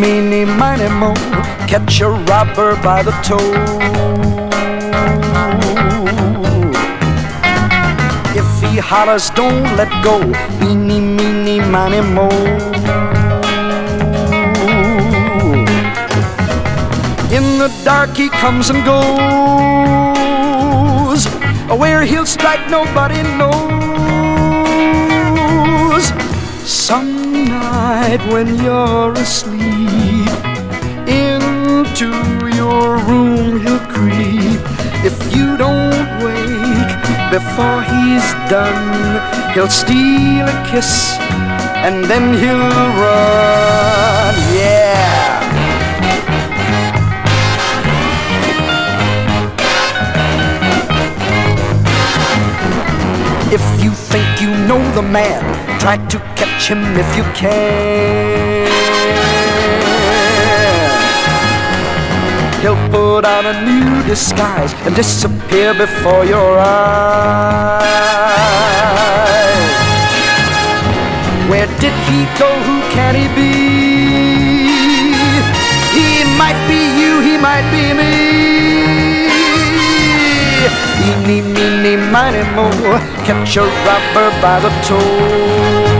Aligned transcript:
Meeny, 0.00 0.44
miny, 0.44 0.88
mo, 0.88 1.14
catch 1.66 2.00
a 2.00 2.08
robber 2.08 2.76
by 2.82 3.02
the 3.02 3.12
toe. 3.22 3.54
If 8.34 8.48
he 8.62 8.78
hollers, 8.78 9.30
don't 9.30 9.64
let 9.76 9.90
go. 10.02 10.20
Eeny, 10.66 11.00
meeny, 11.00 11.60
miny, 11.60 12.00
mo. 12.00 12.28
In 17.30 17.58
the 17.58 17.70
dark, 17.84 18.16
he 18.16 18.28
comes 18.28 18.70
and 18.70 18.84
goes. 18.84 19.04
Where 21.80 22.02
he'll 22.02 22.26
strike, 22.26 22.68
nobody 22.70 23.22
knows. 23.38 23.64
Some 26.64 27.24
night 27.48 28.20
when 28.30 28.58
you're 28.62 29.12
asleep, 29.12 29.53
into 31.08 32.08
your 32.54 32.98
room 33.08 33.60
he'll 33.60 33.84
creep. 33.86 34.60
If 35.04 35.16
you 35.34 35.56
don't 35.56 36.08
wake 36.24 36.94
before 37.30 37.82
he's 37.82 38.28
done, 38.48 39.52
he'll 39.52 39.68
steal 39.68 40.46
a 40.46 40.68
kiss 40.70 41.16
and 41.84 42.04
then 42.04 42.34
he'll 42.34 42.70
run. 43.02 44.34
Yeah. 44.54 45.04
If 53.52 53.84
you 53.84 53.90
think 53.90 54.40
you 54.40 54.50
know 54.66 54.82
the 54.94 55.02
man, 55.02 55.42
try 55.78 55.96
to 56.08 56.18
catch 56.34 56.68
him 56.68 56.82
if 56.96 57.16
you 57.16 57.24
can. 57.34 58.73
He'll 62.64 62.88
put 62.88 63.26
on 63.26 63.44
a 63.44 63.60
new 63.60 64.02
disguise 64.08 64.72
and 64.86 64.96
disappear 64.96 65.74
before 65.74 66.24
your 66.24 66.58
eyes. 66.58 67.84
Where 71.50 71.66
did 71.66 71.92
he 72.08 72.24
go? 72.40 72.48
Who 72.64 72.80
can 72.88 73.14
he 73.20 73.28
be? 73.36 73.52
He 75.92 76.24
might 76.40 76.56
be 76.66 76.80
you, 76.98 77.20
he 77.20 77.36
might 77.36 77.68
be 77.70 77.92
me. 77.92 79.28
Eeny, 81.04 81.42
meeny, 81.42 81.96
miny, 82.10 82.44
mo, 82.56 82.70
catch 83.26 83.58
a 83.58 83.64
robber 83.84 84.30
by 84.40 84.58
the 84.60 84.70
toe. 84.88 85.93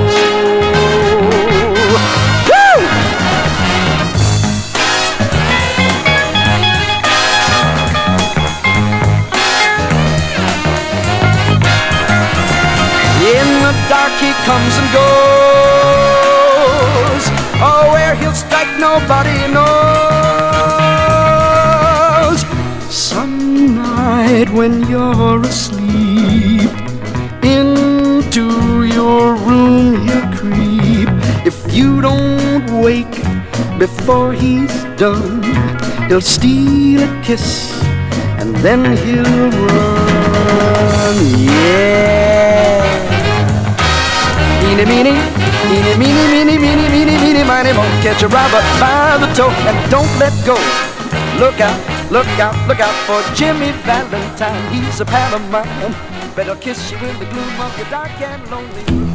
Comes 14.45 14.77
and 14.77 14.89
goes. 14.93 15.25
Oh, 17.67 17.89
where 17.93 18.15
he'll 18.15 18.35
strike 18.35 18.73
nobody 18.79 19.39
knows. 19.55 19.65
Some 22.93 23.75
night 23.77 24.51
when 24.51 24.87
you're 24.87 25.41
asleep, 25.41 26.71
into 27.43 28.85
your 28.85 29.35
room 29.49 30.07
he'll 30.07 30.31
creep. 30.39 31.09
If 31.51 31.57
you 31.75 32.03
don't 32.03 32.83
wake 32.83 33.17
before 33.79 34.35
he's 34.35 34.75
done, 34.97 35.43
he'll 36.09 36.21
steal 36.21 37.03
a 37.03 37.23
kiss 37.23 37.73
and 38.39 38.55
then 38.57 38.95
he'll 39.05 39.51
run. 39.69 41.17
Yeah. 41.49 43.14
Eeny, 44.75 44.87
meeny, 44.87 45.11
eeny, 45.71 45.97
meeny, 45.97 46.27
meeny, 46.35 46.59
meeny, 46.59 46.89
meeny, 46.89 47.17
meeny, 47.19 47.45
miny, 47.45 47.73
won't 47.79 47.95
catch 48.03 48.25
a 48.25 48.27
robber 48.27 48.59
by 48.83 49.17
the 49.21 49.33
toe 49.33 49.49
and 49.71 49.79
don't 49.89 50.11
let 50.19 50.35
go. 50.45 50.55
Look 51.39 51.61
out, 51.61 51.79
look 52.11 52.27
out, 52.41 52.57
look 52.67 52.81
out 52.81 52.95
for 53.07 53.23
Jimmy 53.37 53.71
Valentine. 53.87 54.75
He's 54.75 55.01
a 55.01 55.05
pal 55.05 55.33
of 55.33 55.49
mine. 55.49 55.95
Better 56.35 56.57
kiss 56.57 56.91
you 56.91 56.97
in 56.97 57.17
the 57.21 57.27
gloom 57.27 57.61
of 57.61 57.79
your 57.79 57.89
dark 57.89 58.21
and 58.21 58.51
lonely 58.51 58.83
room. 58.91 59.14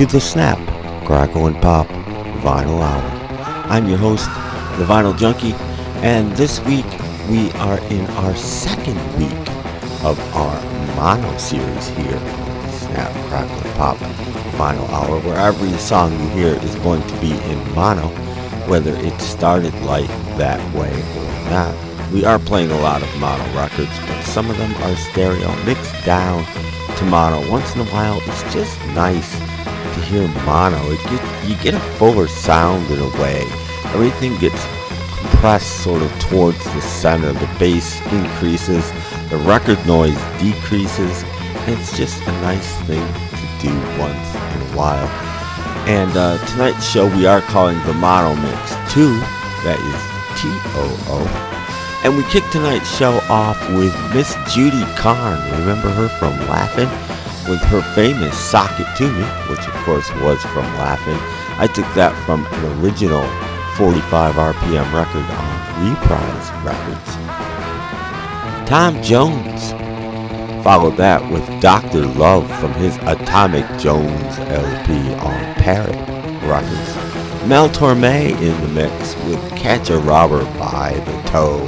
To 0.00 0.06
the 0.06 0.18
Snap, 0.18 0.56
Crackle 1.04 1.46
and 1.46 1.56
Pop 1.60 1.86
Vinyl 2.40 2.80
Hour. 2.80 3.68
I'm 3.68 3.86
your 3.86 3.98
host, 3.98 4.30
the 4.78 4.86
Vinyl 4.86 5.14
Junkie, 5.18 5.52
And 6.00 6.32
this 6.38 6.58
week 6.60 6.86
we 7.28 7.50
are 7.60 7.78
in 7.90 8.06
our 8.12 8.34
second 8.34 8.96
week 9.18 9.48
of 10.02 10.18
our 10.34 10.58
mono 10.96 11.36
series 11.36 11.88
here 11.88 12.18
Snap, 12.70 13.12
Crackle, 13.28 13.54
and 13.58 13.74
Pop 13.74 13.98
Vinyl 14.56 14.88
Hour, 14.88 15.20
where 15.20 15.36
every 15.36 15.76
song 15.76 16.12
you 16.12 16.28
hear 16.30 16.54
is 16.64 16.74
going 16.76 17.06
to 17.06 17.20
be 17.20 17.32
in 17.32 17.74
mono, 17.74 18.08
whether 18.70 18.96
it 18.96 19.20
started 19.20 19.74
like 19.82 20.08
that 20.38 20.60
way 20.74 20.94
or 20.94 21.50
not. 21.50 21.74
We 22.10 22.24
are 22.24 22.38
playing 22.38 22.70
a 22.70 22.80
lot 22.80 23.02
of 23.02 23.18
mono 23.18 23.44
records, 23.54 23.98
but 24.06 24.22
some 24.22 24.48
of 24.48 24.56
them 24.56 24.74
are 24.76 24.96
stereo, 24.96 25.54
mixed 25.66 26.06
down 26.06 26.46
to 26.96 27.04
mono. 27.04 27.50
Once 27.50 27.74
in 27.74 27.82
a 27.82 27.86
while, 27.86 28.18
it's 28.24 28.54
just 28.54 28.78
nice 28.94 29.39
to 29.94 30.00
hear 30.00 30.26
mono. 30.44 30.80
It 30.90 31.48
you 31.48 31.56
get 31.62 31.74
a 31.74 31.80
fuller 31.98 32.28
sound 32.28 32.90
in 32.90 32.98
a 32.98 33.08
way. 33.20 33.42
Everything 33.94 34.36
gets 34.38 34.64
compressed 35.18 35.82
sort 35.82 36.02
of 36.02 36.10
towards 36.20 36.62
the 36.74 36.80
center. 36.80 37.32
The 37.32 37.56
bass 37.58 38.00
increases, 38.12 38.90
the 39.30 39.38
record 39.38 39.84
noise 39.86 40.18
decreases. 40.38 41.24
It's 41.66 41.96
just 41.96 42.20
a 42.22 42.32
nice 42.42 42.76
thing 42.82 43.06
to 43.06 43.46
do 43.60 43.72
once 43.98 44.34
in 44.54 44.60
a 44.62 44.76
while. 44.76 45.08
And 45.88 46.16
uh, 46.16 46.44
tonight's 46.46 46.88
show 46.88 47.06
we 47.16 47.26
are 47.26 47.40
calling 47.40 47.78
the 47.86 47.94
Mono 47.94 48.34
Mix 48.34 48.70
2. 48.92 49.08
That 49.64 49.78
is 49.80 50.40
T-O-O. 50.40 51.50
And 52.04 52.16
we 52.16 52.22
kick 52.24 52.44
tonight's 52.50 52.88
show 52.96 53.20
off 53.28 53.58
with 53.70 53.94
Miss 54.14 54.36
Judy 54.54 54.84
Carne. 54.96 55.40
Remember 55.60 55.90
her 55.90 56.08
from 56.08 56.32
Laugh-In? 56.48 56.88
With 57.50 57.60
her 57.64 57.82
famous 57.94 58.38
Sock 58.38 58.70
It 58.78 58.86
To 58.98 59.10
Me, 59.10 59.24
course 59.90 60.14
was 60.22 60.40
from 60.42 60.62
Laugh-In. 60.78 61.18
I 61.58 61.66
took 61.66 61.86
that 61.94 62.14
from 62.24 62.46
an 62.46 62.80
original 62.80 63.26
45 63.76 64.36
RPM 64.36 64.86
record 64.94 65.26
on 65.34 65.50
Reprise 65.82 66.48
Records. 66.62 67.10
Tom 68.68 69.02
Jones 69.02 69.72
followed 70.62 70.96
that 70.96 71.28
with 71.32 71.44
Dr. 71.60 72.06
Love 72.06 72.48
from 72.60 72.72
his 72.74 72.96
Atomic 72.98 73.66
Jones 73.80 74.38
LP 74.38 75.12
on 75.14 75.54
Parrot 75.54 75.96
Records. 76.44 77.48
Mel 77.48 77.68
Torme 77.68 78.30
in 78.40 78.60
the 78.60 78.68
mix 78.68 79.16
with 79.24 79.40
Catch 79.56 79.90
a 79.90 79.98
Robber 79.98 80.44
by 80.56 80.92
the 81.04 81.28
Toe 81.28 81.66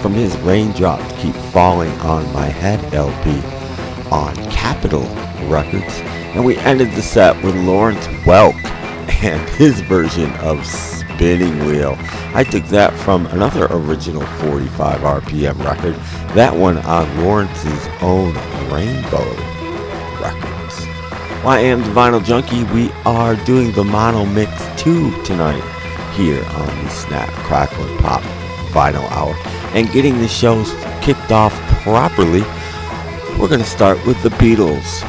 from 0.00 0.12
his 0.12 0.36
Raindrops 0.38 1.12
Keep 1.20 1.34
Falling 1.50 1.90
on 2.02 2.32
My 2.32 2.46
Head 2.46 2.94
LP 2.94 3.42
on 4.12 4.36
Capitol 4.52 5.08
Records. 5.48 6.13
And 6.34 6.44
we 6.44 6.56
ended 6.58 6.90
the 6.92 7.02
set 7.02 7.40
with 7.44 7.54
Lawrence 7.56 8.06
Welk 8.26 8.54
and 9.22 9.48
his 9.56 9.80
version 9.80 10.32
of 10.34 10.64
Spinning 10.66 11.64
Wheel. 11.66 11.96
I 12.34 12.44
took 12.44 12.64
that 12.66 12.92
from 12.92 13.26
another 13.26 13.66
original 13.70 14.22
45 14.22 15.00
RPM 15.00 15.64
record, 15.64 15.94
that 16.34 16.54
one 16.54 16.78
on 16.78 17.22
Lawrence's 17.22 17.86
own 18.02 18.34
Rainbow 18.72 19.24
Records. 20.20 20.80
Well, 21.44 21.48
I 21.48 21.60
am 21.60 21.82
the 21.82 21.90
Vinyl 21.90 22.24
Junkie. 22.24 22.64
We 22.64 22.90
are 23.04 23.36
doing 23.44 23.72
the 23.72 23.84
Mono 23.84 24.24
Mix 24.26 24.50
2 24.82 25.22
tonight 25.22 25.62
here 26.14 26.44
on 26.44 26.84
the 26.84 26.90
Snap, 26.90 27.28
Crackle, 27.44 27.84
and 27.84 28.00
Pop 28.00 28.22
Vinyl 28.72 29.08
Hour 29.12 29.34
and 29.74 29.90
getting 29.90 30.18
the 30.18 30.28
show 30.28 30.64
kicked 31.02 31.32
off 31.32 31.52
properly, 31.82 32.42
we're 33.38 33.48
going 33.48 33.60
to 33.60 33.66
start 33.66 34.04
with 34.06 34.20
the 34.22 34.28
Beatles 34.30 35.02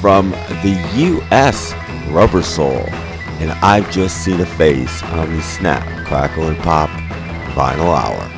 from 0.00 0.30
the 0.30 0.90
U.S. 0.96 1.74
Rubber 2.08 2.42
Soul. 2.42 2.84
And 3.38 3.50
I've 3.62 3.90
just 3.90 4.24
seen 4.24 4.40
a 4.40 4.46
face 4.46 5.02
on 5.04 5.34
the 5.34 5.42
Snap, 5.42 5.84
Crackle, 6.06 6.48
and 6.48 6.58
Pop 6.58 6.90
Vinyl 7.54 7.94
Hour. 7.94 8.32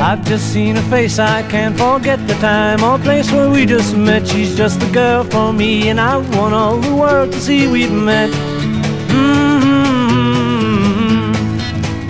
I've 0.00 0.24
just 0.24 0.52
seen 0.52 0.76
a 0.78 0.82
face, 0.84 1.18
I 1.18 1.42
can't 1.50 1.76
forget 1.76 2.26
the 2.26 2.34
time 2.34 2.82
or 2.82 2.98
place 2.98 3.30
where 3.30 3.50
we 3.50 3.66
just 3.66 3.94
met. 3.94 4.26
She's 4.26 4.56
just 4.56 4.80
the 4.80 4.90
girl 4.90 5.22
for 5.22 5.52
me, 5.52 5.90
and 5.90 6.00
I 6.00 6.16
want 6.16 6.54
all 6.54 6.78
the 6.78 6.94
world 6.94 7.32
to 7.32 7.38
see 7.38 7.68
we've 7.68 7.92
met. 7.92 8.47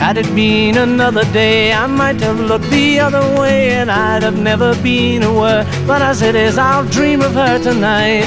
Had 0.08 0.16
it 0.16 0.34
been 0.34 0.78
another 0.78 1.24
day, 1.34 1.70
I 1.70 1.86
might 1.86 2.18
have 2.22 2.40
looked 2.40 2.70
the 2.70 2.98
other 2.98 3.20
way, 3.38 3.72
and 3.72 3.90
I'd 3.90 4.22
have 4.22 4.38
never 4.38 4.74
been 4.82 5.22
aware. 5.22 5.66
But 5.86 6.00
as 6.00 6.22
it 6.22 6.34
is, 6.34 6.56
I'll 6.56 6.86
dream 6.86 7.20
of 7.20 7.34
her 7.34 7.58
tonight. 7.58 8.24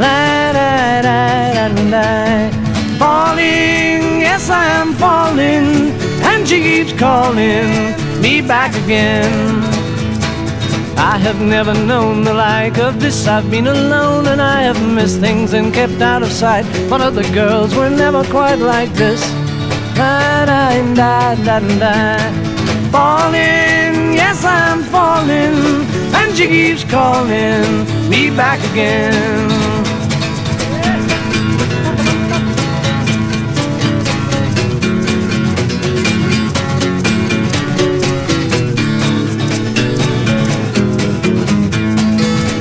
La, 0.00 0.52
da, 0.52 1.02
da, 1.02 1.68
da, 1.68 1.90
da. 1.94 2.98
Falling, 2.98 4.22
yes, 4.26 4.50
I 4.50 4.66
am 4.80 4.92
falling, 4.94 5.92
and 6.30 6.48
she 6.48 6.60
keeps 6.60 6.92
calling 6.98 7.94
me 8.20 8.40
back 8.40 8.74
again. 8.82 9.62
I 10.98 11.16
have 11.18 11.40
never 11.40 11.74
known 11.74 12.24
the 12.24 12.34
like 12.34 12.78
of 12.78 12.98
this. 12.98 13.28
I've 13.28 13.48
been 13.52 13.68
alone 13.68 14.26
and 14.26 14.42
I 14.42 14.62
have 14.62 14.82
missed 14.82 15.20
things 15.20 15.52
and 15.52 15.72
kept 15.72 16.00
out 16.02 16.24
of 16.24 16.32
sight. 16.32 16.66
But 16.90 17.00
other 17.00 17.22
girls 17.32 17.72
were 17.76 17.90
never 17.90 18.24
quite 18.24 18.58
like 18.58 18.92
this. 18.94 19.43
Da 19.94 20.44
da 20.44 20.94
da 20.94 21.34
da 21.36 21.60
da. 21.78 22.18
Falling, 22.90 24.14
yes 24.14 24.44
I'm 24.44 24.82
falling, 24.82 25.86
and 26.14 26.36
she 26.36 26.48
keeps 26.48 26.84
calling 26.84 27.86
me 28.08 28.30
back 28.30 28.58
again. 28.72 29.50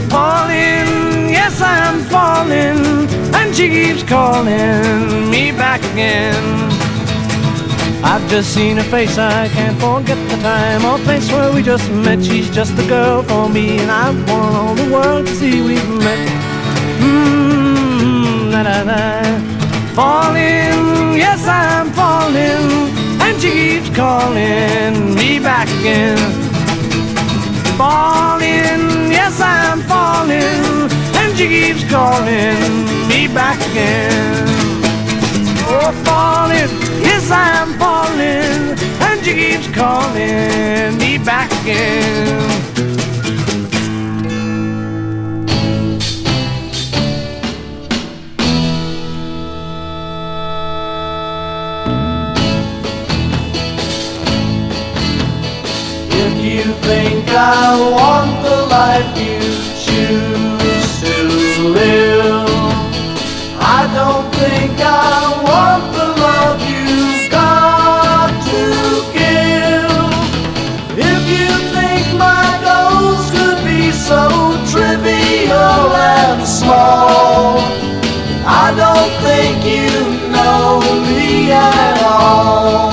Falling, 0.09 1.29
yes 1.29 1.59
I'm 1.61 1.99
falling, 2.13 3.09
and 3.33 3.55
she 3.55 3.69
keeps 3.69 4.03
calling 4.03 5.29
me 5.31 5.51
back 5.51 5.81
again. 5.93 6.72
I've 8.03 8.27
just 8.29 8.53
seen 8.53 8.77
her 8.77 8.83
face, 8.83 9.17
I 9.17 9.47
can't 9.49 9.77
forget 9.79 10.17
the 10.29 10.37
time 10.41 10.85
or 10.85 10.97
place 10.99 11.31
where 11.31 11.51
we 11.53 11.61
just 11.63 11.89
met. 11.91 12.23
She's 12.23 12.49
just 12.49 12.75
the 12.75 12.85
girl 12.87 13.23
for 13.23 13.49
me, 13.49 13.79
and 13.79 13.89
I 13.89 14.09
want 14.29 14.55
all 14.55 14.75
the 14.75 14.89
world 14.93 15.27
to 15.27 15.33
see 15.35 15.61
we've 15.61 15.89
met. 16.05 16.27
Mmm, 16.99 18.51
da 18.51 18.63
da 18.63 18.83
da. 18.83 19.03
Falling, 19.95 21.17
yes, 21.23 21.47
I'm 21.47 21.89
falling, 21.91 22.91
and 23.25 23.41
she 23.41 23.51
keeps 23.51 23.89
calling 23.95 25.15
me 25.15 25.39
back 25.39 25.67
again. 25.79 26.17
Falling, 27.77 29.11
yes, 29.11 29.39
I'm 29.41 29.81
falling 29.81 30.73
and 31.33 31.37
she 31.37 31.47
keeps 31.47 31.83
calling 31.89 32.59
me 33.07 33.27
back 33.27 33.57
again. 33.71 34.45
Oh, 35.65 35.91
falling, 36.05 36.82
yes, 37.23 37.31
I'm 37.31 37.73
falling, 37.79 38.77
and 39.01 39.25
she 39.25 39.33
keeps 39.33 39.67
calling 39.75 40.97
me 40.97 41.17
back 41.17 41.51
again. 41.61 42.49
If 56.15 56.43
you 56.43 56.73
think 56.81 57.29
I 57.29 57.91
want 57.91 58.43
the 58.43 58.65
life 58.67 59.17
you 59.17 59.52
think 79.33 79.65
you 79.65 79.89
know 80.35 80.79
me 81.09 81.51
at 81.51 81.97
all. 82.03 82.91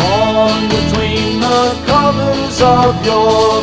Born 0.00 0.62
between 0.76 1.40
the 1.40 1.62
covers 1.90 2.60
of 2.60 2.92
your 3.06 3.59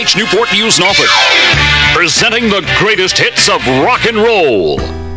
WTBH 0.00 0.16
Newport 0.16 0.50
News 0.52 0.78
Norfolk, 0.78 1.10
presenting 1.92 2.44
the 2.44 2.62
greatest 2.78 3.18
hits 3.18 3.50
of 3.50 3.66
rock 3.84 4.06
and 4.06 4.16
roll. 4.16 5.09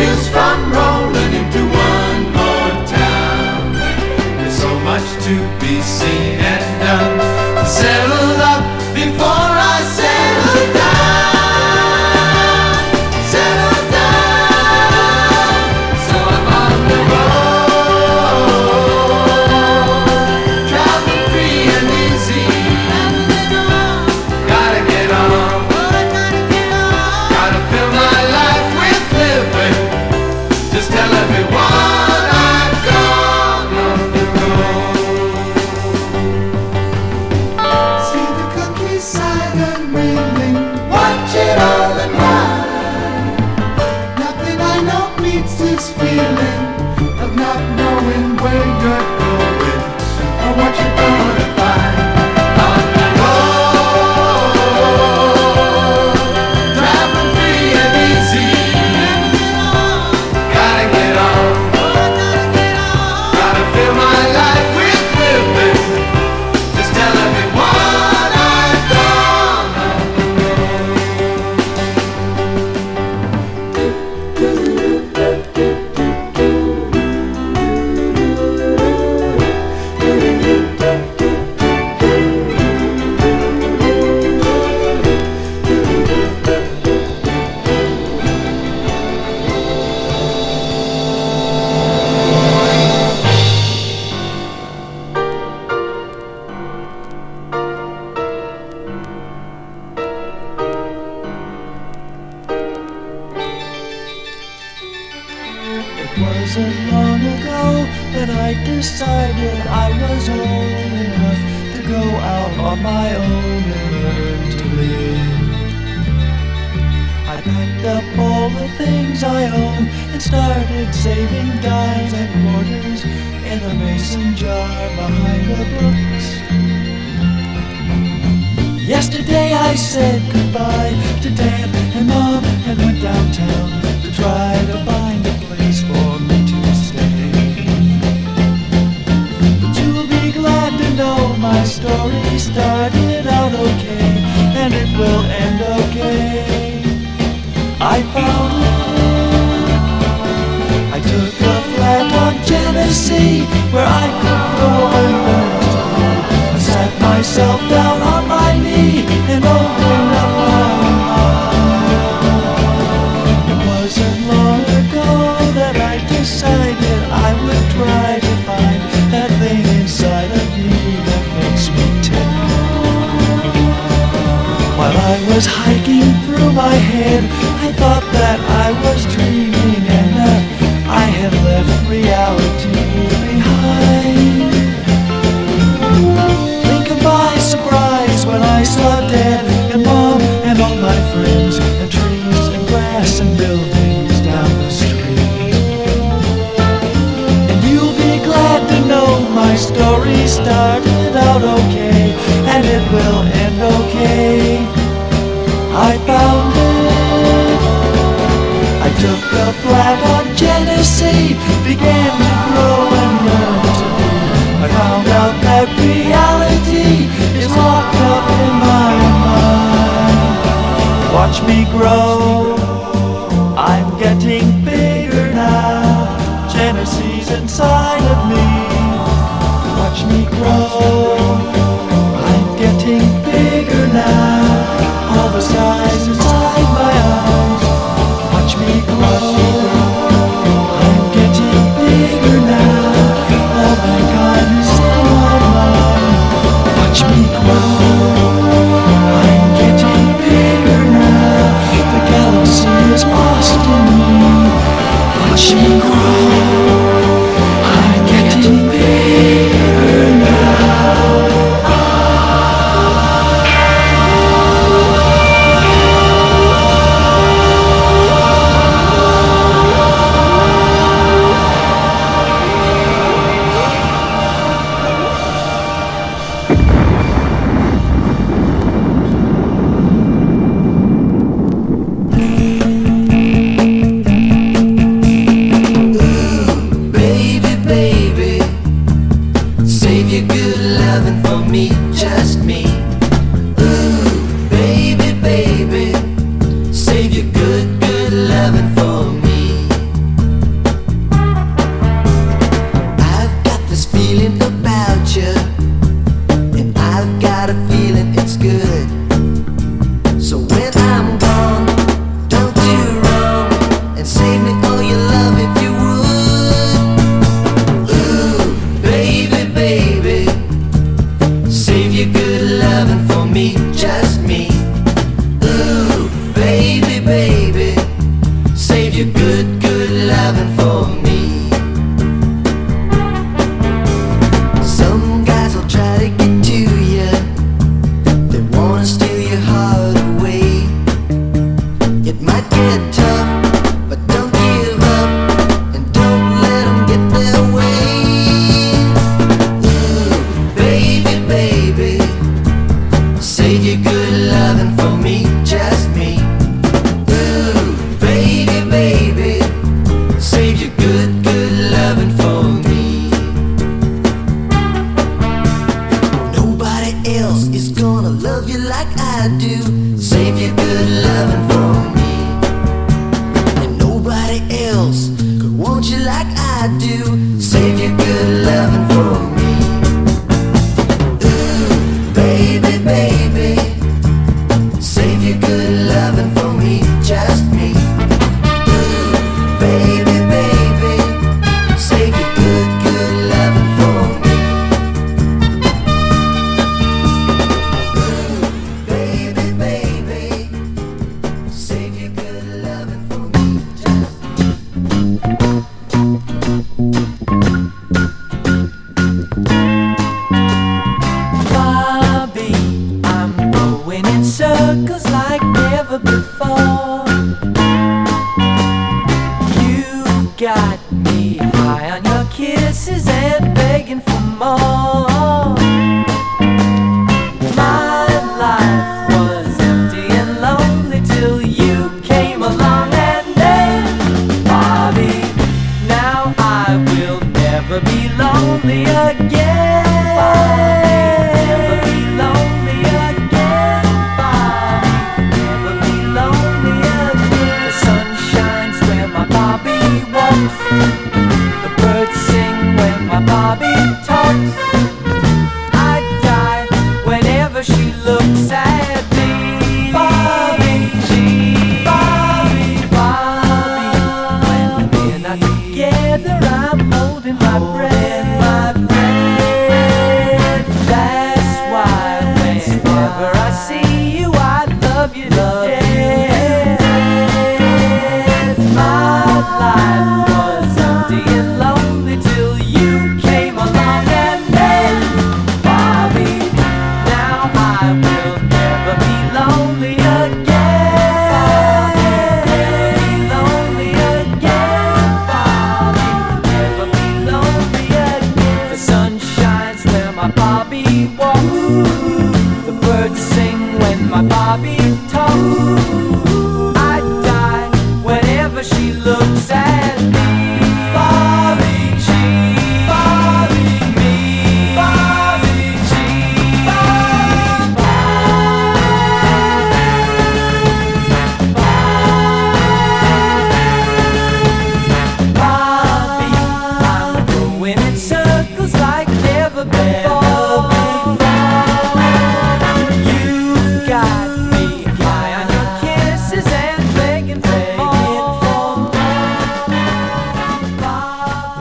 News 0.00 0.28
from 0.28 0.69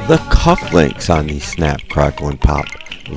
The 0.09 0.17
Cuff 0.31 0.73
Links 0.73 1.07
on 1.11 1.27
the 1.27 1.39
Snap, 1.39 1.87
Crackle, 1.87 2.29
and 2.29 2.41
Pop 2.41 2.65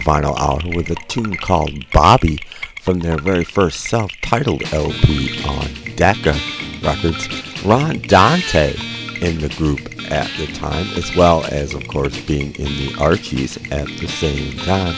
vinyl 0.04 0.38
hour 0.38 0.60
with 0.76 0.90
a 0.90 0.94
tune 1.08 1.34
called 1.38 1.90
Bobby 1.90 2.38
from 2.82 2.98
their 2.98 3.16
very 3.16 3.44
first 3.44 3.84
self-titled 3.84 4.62
LP 4.74 5.42
on 5.46 5.70
Decca 5.96 6.38
Records. 6.82 7.64
Ron 7.64 7.98
Dante 8.00 8.74
in 9.22 9.38
the 9.40 9.48
group 9.56 9.80
at 10.12 10.30
the 10.36 10.46
time, 10.52 10.86
as 10.94 11.16
well 11.16 11.46
as, 11.50 11.72
of 11.72 11.88
course, 11.88 12.20
being 12.26 12.54
in 12.56 12.66
the 12.66 12.94
Archies 13.00 13.56
at 13.72 13.86
the 13.86 14.08
same 14.08 14.58
time. 14.58 14.94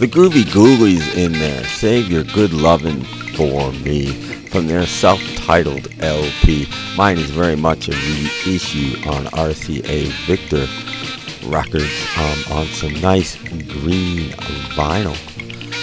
The 0.00 0.08
Groovie 0.08 0.42
Ghoulies 0.42 1.14
in 1.16 1.30
there, 1.34 1.62
Save 1.66 2.10
Your 2.10 2.24
Good 2.24 2.52
Lovin' 2.52 3.04
For 3.36 3.70
Me 3.84 4.10
from 4.48 4.66
their 4.66 4.86
self-titled 4.86 5.86
LP. 6.00 6.66
Mine 6.96 7.18
is 7.18 7.30
very 7.30 7.54
much 7.54 7.86
a 7.86 7.92
reissue 7.92 9.08
on 9.08 9.26
RCA 9.26 10.08
Victor 10.26 10.66
Records 11.48 12.06
um, 12.16 12.58
on 12.58 12.66
some 12.66 12.92
nice 13.00 13.36
green 13.36 14.30
vinyl. 14.74 15.16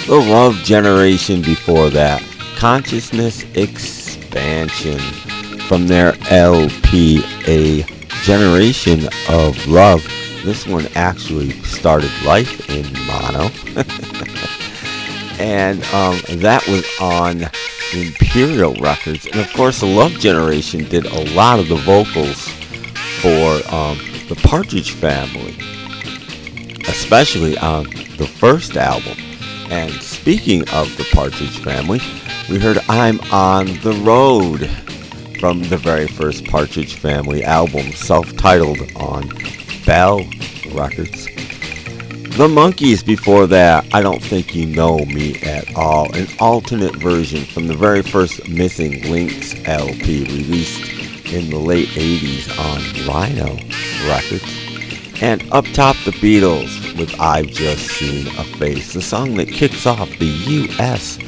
The 0.08 0.16
Love 0.16 0.56
Generation 0.58 1.42
before 1.42 1.90
that. 1.90 2.24
Consciousness 2.58 3.44
Expansion 3.56 5.00
from 5.68 5.88
their 5.88 6.16
LP, 6.30 7.24
A 7.48 7.84
Generation 8.24 9.10
of 9.30 9.68
Love. 9.68 10.04
This 10.44 10.68
one 10.68 10.88
actually 10.96 11.52
started 11.64 12.12
life 12.24 12.70
in 12.70 12.86
mono. 13.08 13.50
and 15.40 15.84
um, 15.86 16.20
that 16.40 16.64
was 16.68 16.86
on 17.02 17.50
Imperial 17.94 18.76
Records. 18.76 19.26
And 19.26 19.40
of 19.40 19.52
course, 19.54 19.80
the 19.80 19.88
Love 19.88 20.12
Generation 20.14 20.84
did 20.86 21.06
a 21.06 21.34
lot 21.34 21.60
of 21.60 21.68
the 21.68 21.78
vocals 21.78 22.48
for 23.22 23.74
um, 23.74 23.98
the 24.28 24.36
Partridge 24.36 24.92
Family, 24.92 25.56
especially 26.88 27.58
on 27.58 27.84
the 28.18 28.28
first 28.40 28.76
album. 28.76 29.18
And 29.70 29.92
speaking 30.02 30.62
of 30.70 30.96
the 30.98 31.08
Partridge 31.12 31.60
Family, 31.60 32.00
we 32.50 32.60
heard 32.60 32.80
I'm 32.90 33.20
on 33.32 33.66
the 33.82 33.94
Road 34.04 34.70
from 35.40 35.62
the 35.64 35.78
very 35.78 36.08
first 36.08 36.46
Partridge 36.46 36.96
Family 36.96 37.44
album, 37.44 37.92
self 37.92 38.36
titled 38.36 38.80
on 38.96 39.30
Bell 39.86 40.20
Records. 40.72 41.26
The 42.36 42.50
Monkees 42.50 43.06
before 43.06 43.48
that, 43.48 43.86
I 43.94 44.02
Don't 44.02 44.22
Think 44.22 44.56
You 44.56 44.66
Know 44.66 44.98
Me 45.06 45.40
at 45.44 45.74
All, 45.76 46.14
an 46.16 46.28
alternate 46.40 46.96
version 46.96 47.46
from 47.46 47.68
the 47.68 47.76
very 47.76 48.02
first 48.02 48.50
Missing 48.50 49.10
Links 49.10 49.56
LP 49.66 50.26
released 50.26 51.05
in 51.36 51.50
the 51.50 51.60
late 51.60 51.90
80s 51.90 52.48
on 52.58 53.08
Rhino 53.08 53.58
Records. 54.08 55.22
And 55.22 55.44
up 55.52 55.66
top, 55.74 55.98
the 56.06 56.12
Beatles 56.12 56.98
with 56.98 57.14
I've 57.20 57.48
Just 57.48 57.88
Seen 57.90 58.28
a 58.28 58.44
Face, 58.58 58.94
the 58.94 59.02
song 59.02 59.36
that 59.36 59.50
kicks 59.50 59.86
off 59.86 60.10
the 60.18 60.26
US 60.26 61.20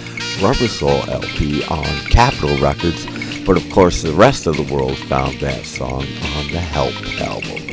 Rubber 0.42 0.70
Soul 0.70 1.04
LP 1.10 1.64
on 1.66 1.86
Capitol 2.10 2.58
Records. 2.60 3.06
But 3.46 3.58
of 3.58 3.70
course, 3.70 4.02
the 4.02 4.14
rest 4.14 4.48
of 4.48 4.56
the 4.56 4.74
world 4.74 4.98
found 4.98 5.40
that 5.42 5.66
song 5.66 6.04
on 6.04 6.48
the 6.52 6.60
Help 6.60 6.96
album. 7.20 7.68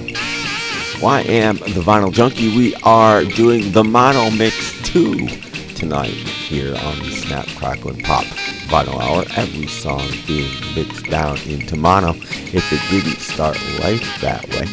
I 1.05 1.23
am 1.29 1.59
the 1.59 1.83
Vinyl 1.83 2.12
Junkie. 2.12 2.57
We 2.57 2.75
are 2.83 3.25
doing 3.25 3.70
the 3.73 3.85
Mono 3.85 4.31
Mix 4.31 4.73
2 4.88 5.43
tonight 5.85 6.09
here 6.09 6.75
on 6.75 6.99
the 7.01 7.11
Snap, 7.11 7.47
Crackle, 7.59 7.90
and 7.90 8.03
Pop 8.05 8.25
Vinyl 8.68 8.99
Hour. 9.03 9.23
Every 9.37 9.66
song 9.66 10.01
being 10.27 10.51
mixed 10.75 11.05
down 11.11 11.37
into 11.42 11.77
mono 11.77 12.14
if 12.14 12.73
it 12.73 12.81
didn't 12.90 13.20
start 13.20 13.59
life 13.81 14.20
that 14.23 14.49
way. 14.49 14.66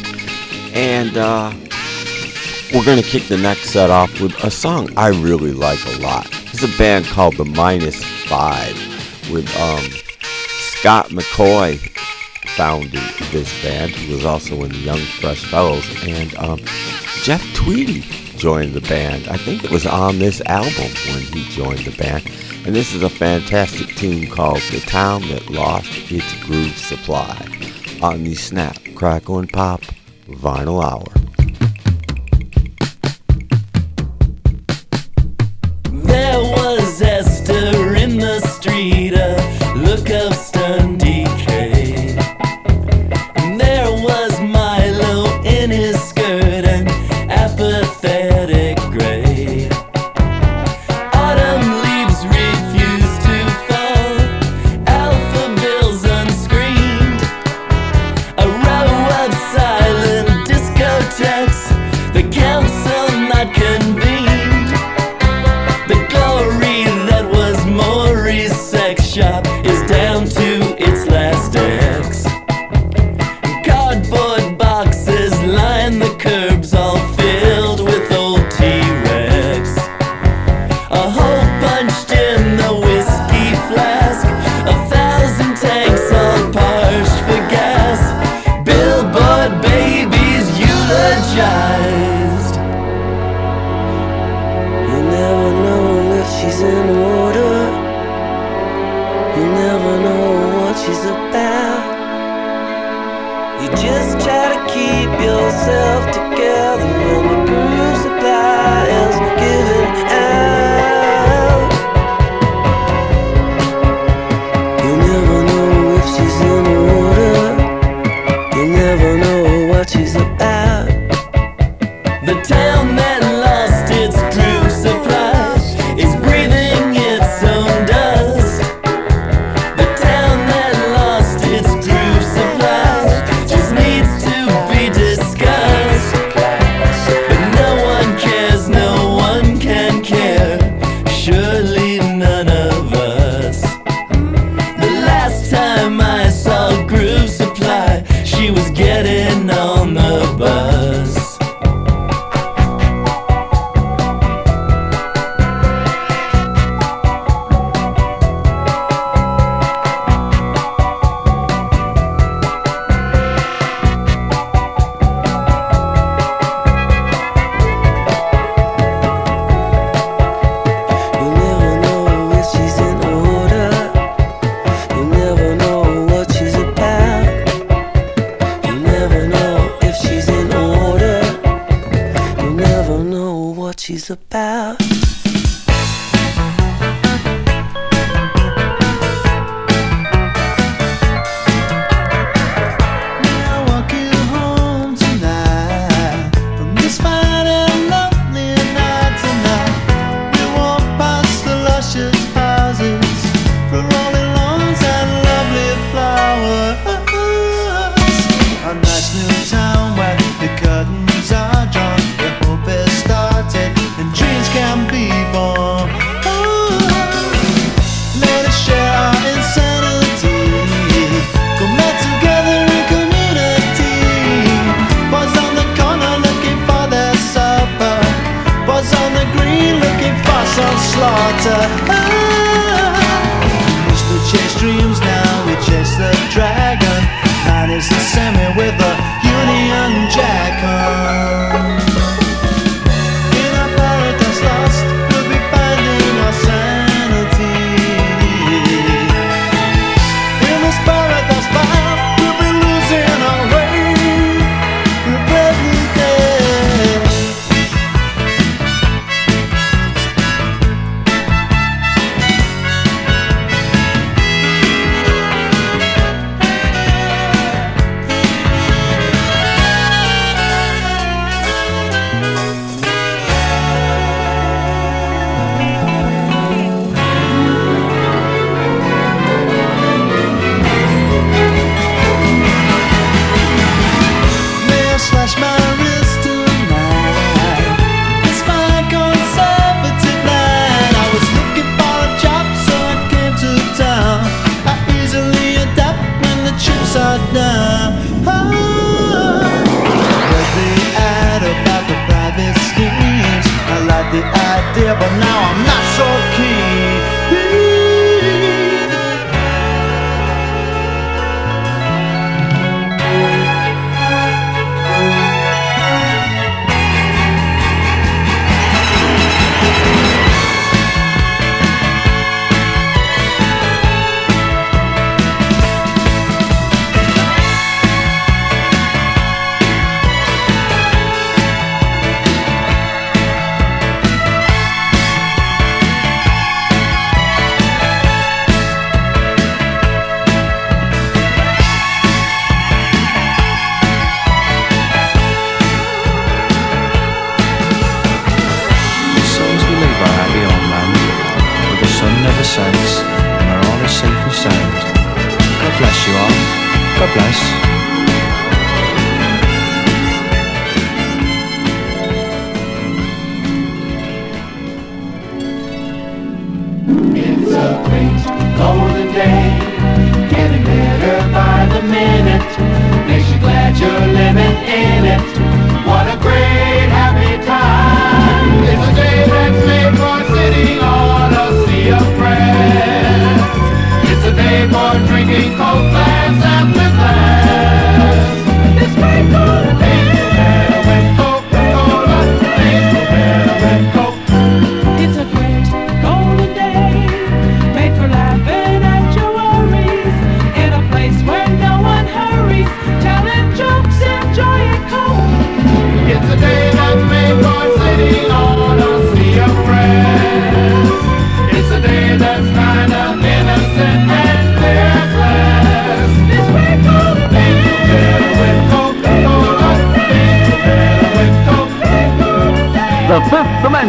And 0.72 1.18
uh, 1.18 1.52
we're 2.72 2.86
going 2.86 3.02
to 3.02 3.06
kick 3.06 3.24
the 3.24 3.36
next 3.36 3.68
set 3.68 3.90
off 3.90 4.22
with 4.22 4.32
a 4.42 4.50
song 4.50 4.88
I 4.96 5.08
really 5.08 5.52
like 5.52 5.84
a 5.84 5.98
lot. 6.00 6.28
It's 6.50 6.62
a 6.62 6.78
band 6.78 7.04
called 7.04 7.36
the 7.36 7.44
Minus 7.44 8.02
Five 8.26 8.74
with 9.30 9.54
um, 9.60 9.84
Scott 10.78 11.10
McCaughey 11.10 11.90
founded 12.56 13.02
this 13.30 13.62
band. 13.62 13.90
He 13.90 14.14
was 14.14 14.24
also 14.24 14.62
in 14.62 14.70
the 14.70 14.78
Young 14.78 15.00
Fresh 15.20 15.44
Fellows. 15.50 15.84
And 16.06 16.34
um, 16.36 16.58
Jeff 17.22 17.44
Tweedy 17.54 18.00
joined 18.42 18.72
the 18.72 18.80
band. 18.88 19.28
I 19.28 19.36
think 19.36 19.62
it 19.62 19.70
was 19.70 19.86
on 19.86 20.18
this 20.18 20.40
album 20.46 20.90
when 21.12 21.22
he 21.32 21.44
joined 21.50 21.78
the 21.78 21.96
band. 21.96 22.28
And 22.66 22.74
this 22.74 22.92
is 22.92 23.04
a 23.04 23.08
fantastic 23.08 23.94
tune 23.94 24.26
called 24.26 24.60
The 24.72 24.80
Town 24.80 25.22
That 25.28 25.48
Lost 25.48 26.10
Its 26.10 26.44
Groove 26.44 26.76
Supply 26.76 27.38
on 28.02 28.24
the 28.24 28.34
Snap, 28.34 28.76
Crackle, 28.96 29.38
and 29.38 29.52
Pop 29.52 29.82
Vinyl 30.26 30.82
Hour. 30.82 31.06
There 35.92 36.40
was 36.40 37.00
Esther 37.00 37.94
in 37.94 38.18
the 38.18 38.40
street, 38.40 39.14
a 39.14 39.36
look 39.76 40.10
of 40.10 40.34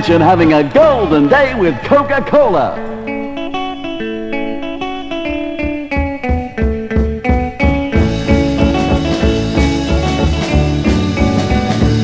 mansion 0.03 0.21
having 0.21 0.51
a 0.51 0.63
golden 0.73 1.29
day 1.29 1.55
with 1.55 1.73
Coca-Cola. 1.83 2.75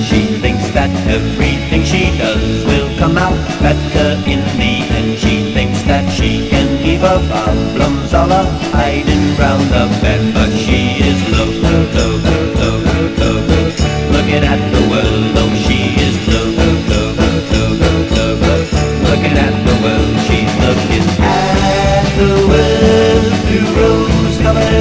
She 0.07 0.39
thinks 0.39 0.69
that 0.71 0.89
everything 1.09 1.83
she 1.83 2.17
does 2.17 2.65
will 2.65 2.97
come 2.97 3.17
out 3.17 3.35
better 3.59 4.11
in 4.29 4.39
the 4.57 4.87
end. 4.95 5.19
She 5.19 5.53
thinks 5.53 5.81
that 5.83 6.09
she 6.09 6.47
can 6.47 6.81
give 6.81 7.01
her 7.01 7.19
problems 7.27 8.13
all 8.13 8.31
up, 8.31 8.47
hiding 8.71 9.35
round 9.37 9.63
the 9.63 9.99
bed. 10.01 10.33
But 10.33 10.48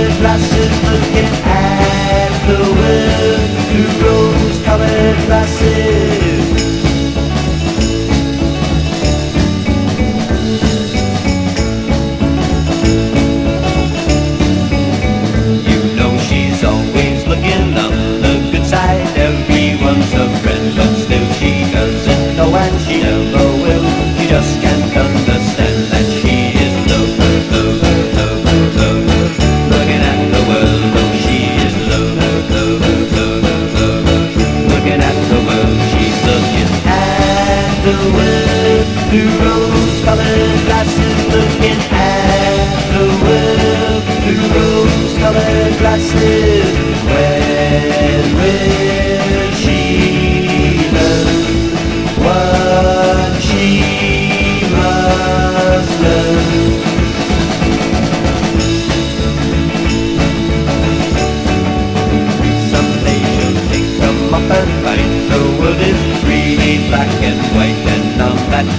glasses 0.07 0.83
looking 0.85 1.38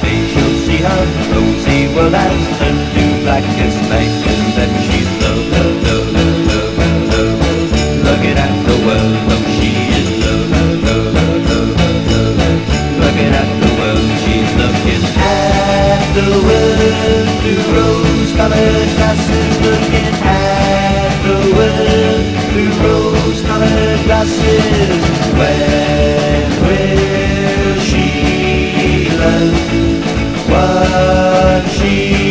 day 0.02 0.20
she'll 0.32 0.58
see 0.66 0.80
her 0.88 1.04
rosy 1.34 1.80
will 1.94 2.14
as 2.16 2.42
the 2.60 2.70
new 2.96 3.12
blackest 3.24 3.80
night, 3.90 4.14
and 4.32 4.46
then 4.58 4.72
she's 4.86 5.10
low, 5.22 5.40
low, 5.54 5.72
low, 5.86 6.04
low, 6.16 6.34
low, 6.50 6.68
low, 7.12 7.30
low, 7.42 7.60
looking 8.08 8.38
at 8.38 8.56
the 8.68 8.76
world. 8.86 9.18
Oh, 9.34 9.44
she 9.58 9.72
is 10.00 10.10
low, 10.22 10.40
low, 10.54 10.72
low, 10.86 11.04
low, 11.16 11.34
low, 11.50 11.66
low, 12.10 12.28
low, 12.40 12.56
looking 13.02 13.34
at 13.42 13.50
the 13.62 13.72
world. 13.80 14.10
She's 14.24 14.52
looking 14.62 15.04
at 15.18 16.02
the 16.18 16.28
world 16.48 17.28
through 17.40 17.64
rose-colored 17.76 18.90
glasses, 18.98 19.54
looking 19.68 20.14
at 20.24 21.12
the 21.28 21.38
world 21.58 22.26
through 22.50 22.74
rose-colored 22.86 24.00
glasses. 24.08 25.02
Where 25.38 26.09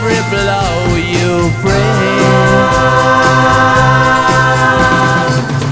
every 0.00 0.22
blow 0.30 0.94
you 0.94 1.50
bring. 1.62 1.98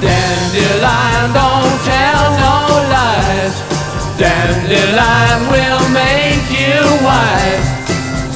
Dandelion, 0.03 1.31
don't 1.33 1.77
tell 1.87 2.25
no 2.43 2.57
lies. 2.91 3.55
Dandelion 4.19 5.41
will 5.53 5.85
make 5.95 6.47
you 6.51 6.83
wise. 7.07 7.69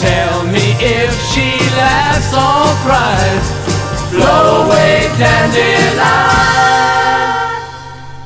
Tell 0.00 0.44
me 0.46 0.76
if 0.78 1.10
she 1.30 1.58
laughs 1.76 2.32
or 2.34 2.70
cries. 2.86 3.46
Blow 4.12 4.66
away, 4.66 5.10
dandelion. 5.18 6.06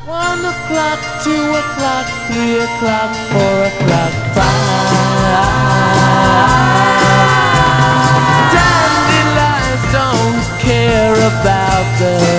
One 0.07 0.45
o'clock, 0.53 1.01
two 1.25 1.45
o'clock, 1.63 2.07
three 2.29 2.57
o'clock, 2.61 3.11
four 3.33 3.57
o'clock. 3.65 4.24
after 11.97 12.34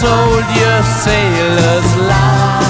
sold 0.00 0.44
sailor's 0.84 1.96
lie. 1.96 2.68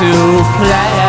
to 0.00 0.06
play. 0.56 0.99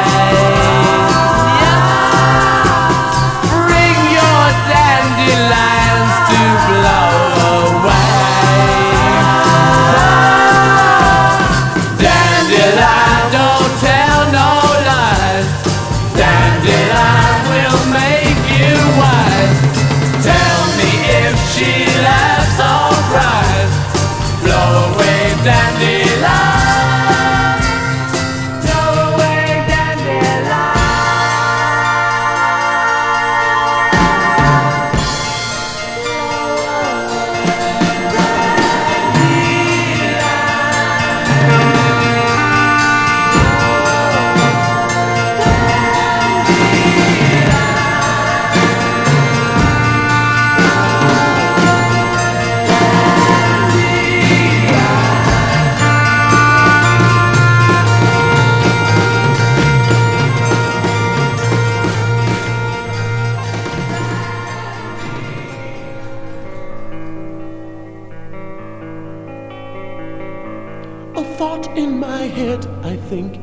In 71.70 72.00
my 72.00 72.24
head, 72.24 72.66
I 72.84 72.96
think, 72.96 73.40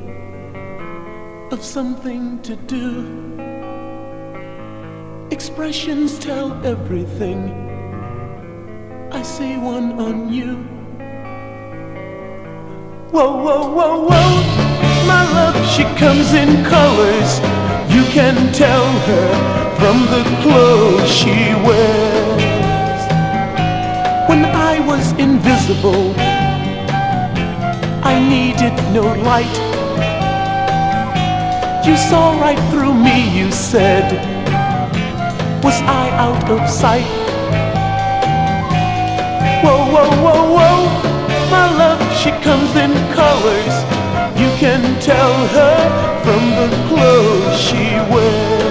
of 1.52 1.64
something 1.64 2.40
to 2.42 2.56
do. 2.56 3.28
Expressions 5.30 6.18
tell 6.18 6.52
everything. 6.64 7.40
I 9.12 9.22
see 9.22 9.56
one 9.56 9.98
on 9.98 10.32
you. 10.32 10.56
Whoa, 13.10 13.42
whoa, 13.44 13.70
whoa, 13.76 14.06
whoa. 14.08 14.30
My 15.06 15.24
love, 15.32 15.56
she 15.74 15.84
comes 15.96 16.34
in 16.34 16.64
colors. 16.64 17.40
You 17.94 18.04
can 18.12 18.52
tell 18.52 18.86
her 19.08 19.28
from 19.78 20.06
the 20.14 20.24
clothes 20.42 21.10
she 21.10 21.54
wears. 21.66 23.02
When 24.28 24.44
I 24.44 24.80
was 24.86 25.12
invisible, 25.12 26.28
I 28.11 28.18
needed 28.26 28.74
no 28.94 29.04
light. 29.30 29.56
You 31.86 31.94
saw 31.94 32.40
right 32.40 32.59
through 32.70 32.94
me, 32.94 33.18
you 33.38 33.52
said. 33.52 34.06
Was 35.62 35.78
I 35.82 36.04
out 36.26 36.48
of 36.48 36.70
sight? 36.70 37.11
Whoa, 39.62 39.80
whoa, 39.92 40.11
whoa, 40.24 40.42
whoa. 40.56 40.78
My 41.50 41.66
love, 41.82 42.00
she 42.20 42.30
comes 42.46 42.72
in 42.84 42.92
colors. 43.12 43.76
You 44.40 44.50
can 44.62 44.82
tell 45.02 45.34
her 45.56 45.76
from 46.24 46.42
the 46.61 46.68
clothes 46.88 47.61
she 47.61 47.84
wears. 48.11 48.67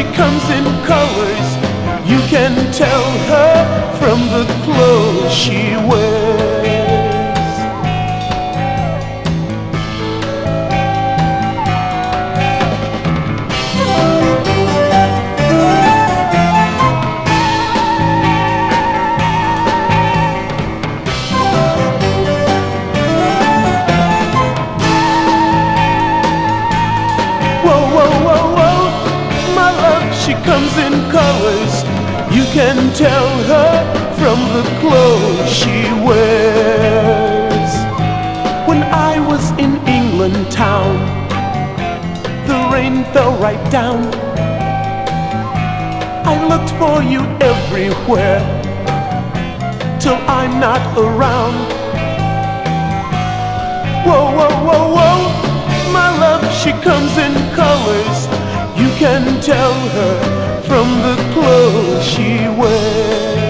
She 0.00 0.06
comes 0.14 0.42
in 0.48 0.64
colors. 0.86 1.48
You 2.08 2.20
can 2.28 2.72
tell 2.72 3.10
her 3.28 3.98
from 3.98 4.20
the 4.30 4.46
clothes 4.64 5.30
she 5.30 5.76
wears. 5.76 6.59
Colors. 31.10 31.74
You 32.30 32.44
can 32.54 32.92
tell 32.94 33.28
her 33.52 33.70
from 34.20 34.38
the 34.54 34.64
clothes 34.80 35.50
she 35.50 35.78
wears. 36.06 37.72
When 38.68 38.82
I 38.84 39.18
was 39.18 39.50
in 39.64 39.72
England 39.88 40.50
town, 40.52 40.94
the 42.46 42.58
rain 42.72 43.04
fell 43.12 43.34
right 43.38 43.64
down. 43.70 44.00
I 46.32 46.34
looked 46.50 46.70
for 46.80 47.02
you 47.02 47.22
everywhere 47.52 48.40
till 49.98 50.18
I'm 50.38 50.60
not 50.60 50.82
around. 50.96 51.58
Whoa, 54.06 54.26
whoa, 54.36 54.54
whoa, 54.66 54.84
whoa. 54.96 55.92
My 55.92 56.08
love, 56.24 56.44
she 56.62 56.70
comes 56.86 57.12
in 57.18 57.34
colors. 57.54 58.18
You 58.80 58.88
can 59.02 59.40
tell 59.42 59.74
her 59.96 60.39
from 60.70 61.02
the 61.02 61.16
clothes 61.32 62.04
she 62.04 62.46
wears. 62.48 63.49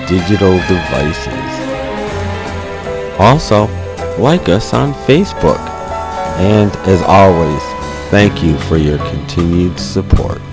digital 0.11 0.51
devices. 0.67 1.51
Also, 3.17 3.67
like 4.17 4.49
us 4.49 4.73
on 4.73 4.93
Facebook. 5.07 5.57
And 6.37 6.69
as 6.85 7.01
always, 7.03 7.61
thank 8.11 8.43
you 8.43 8.57
for 8.67 8.75
your 8.75 8.97
continued 8.97 9.79
support. 9.79 10.50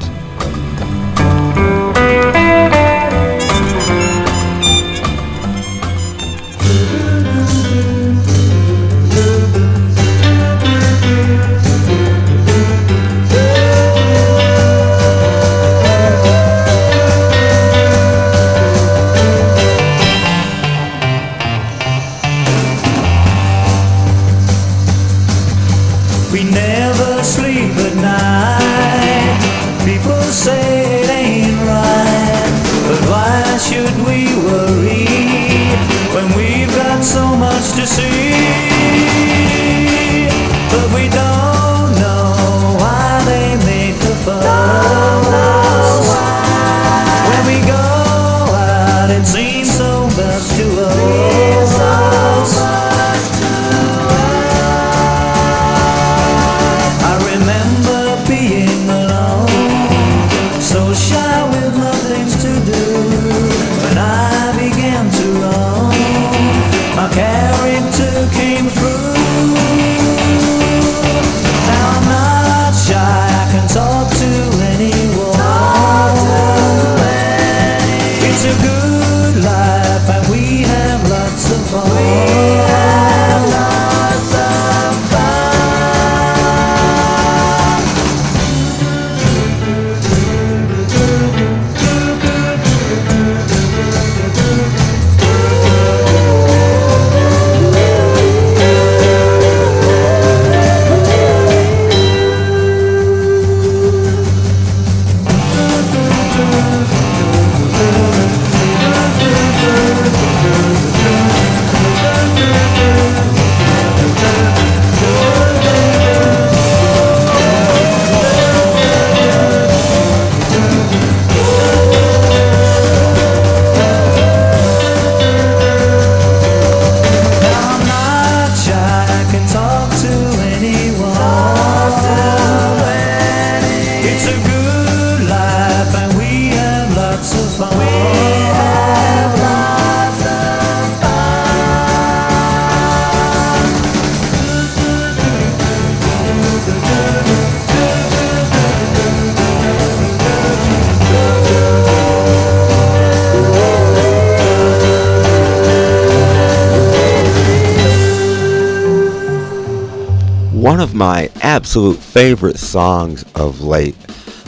My 160.98 161.30
absolute 161.42 161.96
favorite 161.96 162.58
songs 162.58 163.24
of 163.36 163.60
late, 163.60 163.96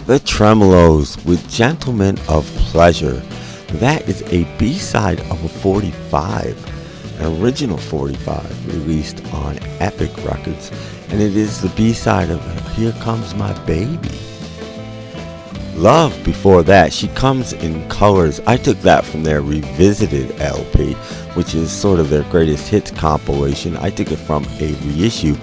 The 0.06 0.18
Tremeloes 0.18 1.24
with 1.24 1.48
Gentlemen 1.48 2.18
of 2.28 2.44
Pleasure. 2.56 3.22
That 3.74 4.08
is 4.08 4.22
a 4.32 4.42
B-side 4.58 5.20
of 5.30 5.44
a 5.44 5.48
45, 5.48 7.20
an 7.20 7.40
original 7.40 7.78
45 7.78 8.66
released 8.66 9.24
on 9.32 9.60
Epic 9.78 10.10
Records, 10.24 10.72
and 11.10 11.20
it 11.22 11.36
is 11.36 11.62
the 11.62 11.68
B-side 11.76 12.30
of 12.30 12.44
Here 12.74 12.94
Comes 12.94 13.32
My 13.36 13.52
Baby. 13.64 14.18
Love 15.76 16.20
before 16.24 16.64
that, 16.64 16.92
she 16.92 17.06
comes 17.08 17.52
in 17.52 17.88
colors. 17.88 18.40
I 18.48 18.56
took 18.56 18.80
that 18.80 19.04
from 19.04 19.22
their 19.22 19.40
revisited 19.40 20.40
LP, 20.40 20.94
which 21.34 21.54
is 21.54 21.70
sort 21.70 22.00
of 22.00 22.10
their 22.10 22.24
greatest 22.24 22.68
hits 22.68 22.90
compilation. 22.90 23.76
I 23.76 23.90
took 23.90 24.10
it 24.10 24.16
from 24.16 24.44
a 24.58 24.72
reissue 24.84 25.36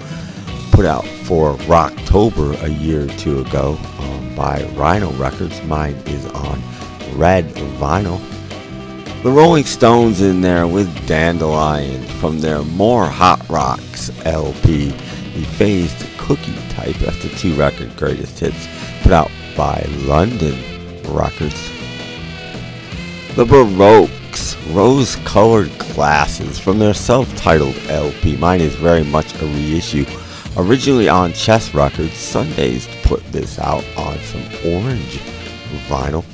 put 0.78 0.86
out 0.86 1.04
for 1.24 1.54
Rocktober 1.66 2.62
a 2.62 2.70
year 2.70 3.02
or 3.02 3.08
two 3.18 3.40
ago 3.40 3.76
um, 3.98 4.36
by 4.36 4.62
Rhino 4.76 5.10
Records. 5.14 5.60
Mine 5.64 5.96
is 6.06 6.24
on 6.26 6.62
red 7.16 7.46
vinyl. 7.80 8.20
The 9.24 9.32
Rolling 9.32 9.64
Stones 9.64 10.20
in 10.20 10.40
there 10.40 10.68
with 10.68 10.88
Dandelion 11.08 12.04
from 12.20 12.38
their 12.38 12.62
More 12.62 13.06
Hot 13.06 13.44
Rocks 13.48 14.12
LP, 14.24 14.90
the 14.90 15.44
Fazed 15.56 16.06
Cookie 16.16 16.54
type. 16.68 16.94
That's 16.98 17.24
the 17.24 17.30
two 17.30 17.56
record 17.56 17.96
greatest 17.96 18.38
hits 18.38 18.68
put 19.02 19.10
out 19.10 19.32
by 19.56 19.84
London 20.02 20.54
Records. 21.12 21.72
The 23.34 23.44
Baroques, 23.44 24.54
rose 24.72 25.16
colored 25.24 25.76
glasses 25.78 26.56
from 26.56 26.78
their 26.78 26.94
self 26.94 27.34
titled 27.36 27.76
LP. 27.88 28.36
Mine 28.36 28.60
is 28.60 28.76
very 28.76 29.02
much 29.02 29.34
a 29.42 29.46
reissue 29.46 30.04
Originally 30.58 31.08
on 31.08 31.32
Chess 31.34 31.72
Records, 31.72 32.10
Sundazed 32.10 32.90
put 33.04 33.24
this 33.30 33.60
out 33.60 33.84
on 33.96 34.18
some 34.18 34.42
orange 34.66 35.18
vinyl. 35.86 36.24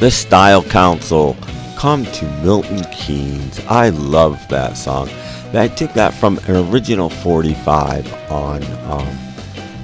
The 0.00 0.10
Style 0.10 0.62
Council, 0.62 1.36
Come 1.76 2.06
to 2.06 2.24
Milton 2.42 2.82
Keynes. 2.92 3.60
I 3.66 3.90
love 3.90 4.40
that 4.48 4.78
song. 4.78 5.10
I 5.52 5.68
took 5.68 5.92
that 5.92 6.14
from 6.14 6.38
an 6.46 6.72
original 6.72 7.10
45 7.10 8.10
on 8.30 8.62
um, 8.90 9.06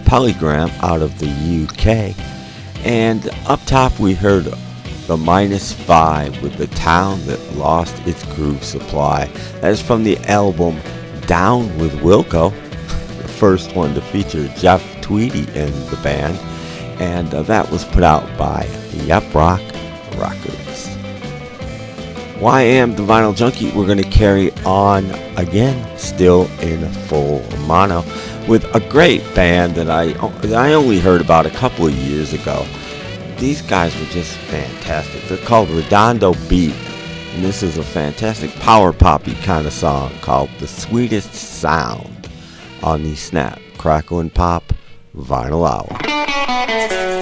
Polygram 0.05 0.71
out 0.83 1.03
of 1.03 1.19
the 1.19 1.27
UK. 1.27 2.17
And 2.87 3.29
up 3.47 3.61
top 3.67 3.99
we 3.99 4.15
heard 4.15 4.45
the 5.09 5.17
minus 5.17 5.73
five 5.73 6.41
with 6.41 6.55
the 6.55 6.69
town 6.69 7.27
that 7.27 7.57
lost 7.57 7.95
its 8.07 8.25
groove 8.35 8.65
supply. 8.65 9.27
That 9.61 9.73
is 9.73 9.83
from 9.83 10.05
the 10.05 10.17
album 10.19 10.79
Down 11.27 11.77
with 11.79 11.93
Wilco 12.01 12.55
first 13.39 13.77
one 13.77 13.95
to 13.95 14.01
feature 14.01 14.49
Jeff 14.57 15.01
Tweedy 15.01 15.47
in 15.55 15.71
the 15.91 15.99
band, 16.03 16.37
and 17.01 17.33
uh, 17.33 17.43
that 17.43 17.71
was 17.71 17.85
put 17.85 18.03
out 18.03 18.27
by 18.37 18.67
Yep 19.05 19.33
Rock 19.33 19.61
Records. 20.17 20.89
Why 22.41 22.63
am 22.63 22.97
the 22.97 23.05
Vinyl 23.05 23.37
Junkie, 23.37 23.71
we're 23.73 23.87
going 23.87 24.03
to 24.03 24.11
carry 24.11 24.51
on 24.65 25.05
again, 25.37 25.97
still 25.97 26.47
in 26.61 26.85
full 27.07 27.41
mono, 27.67 28.03
with 28.49 28.65
a 28.75 28.81
great 28.89 29.23
band 29.37 29.77
that 29.77 29.89
I, 29.89 30.13
that 30.41 30.55
I 30.55 30.73
only 30.73 30.99
heard 30.99 31.21
about 31.21 31.47
a 31.47 31.51
couple 31.51 31.87
of 31.87 31.95
years 31.95 32.33
ago. 32.33 32.67
These 33.39 33.63
guys 33.63 33.97
were 34.01 34.07
just 34.07 34.37
fantastic. 34.37 35.23
They're 35.29 35.39
called 35.47 35.71
Redondo 35.71 36.35
Beat, 36.49 36.75
and 37.35 37.45
this 37.45 37.63
is 37.63 37.79
a 37.79 37.85
fantastic 37.85 38.51
power 38.57 38.93
poppy 38.93 39.35
kind 39.37 39.65
of 39.65 39.73
song 39.73 40.13
called 40.23 40.51
The 40.59 40.67
Sweetest 40.67 41.35
Sound 41.35 42.18
on 42.83 43.03
the 43.03 43.15
Snap, 43.15 43.61
Crackle, 43.77 44.21
and 44.21 44.33
Pop 44.33 44.73
Vinyl 45.17 45.69
Hour. 45.69 47.18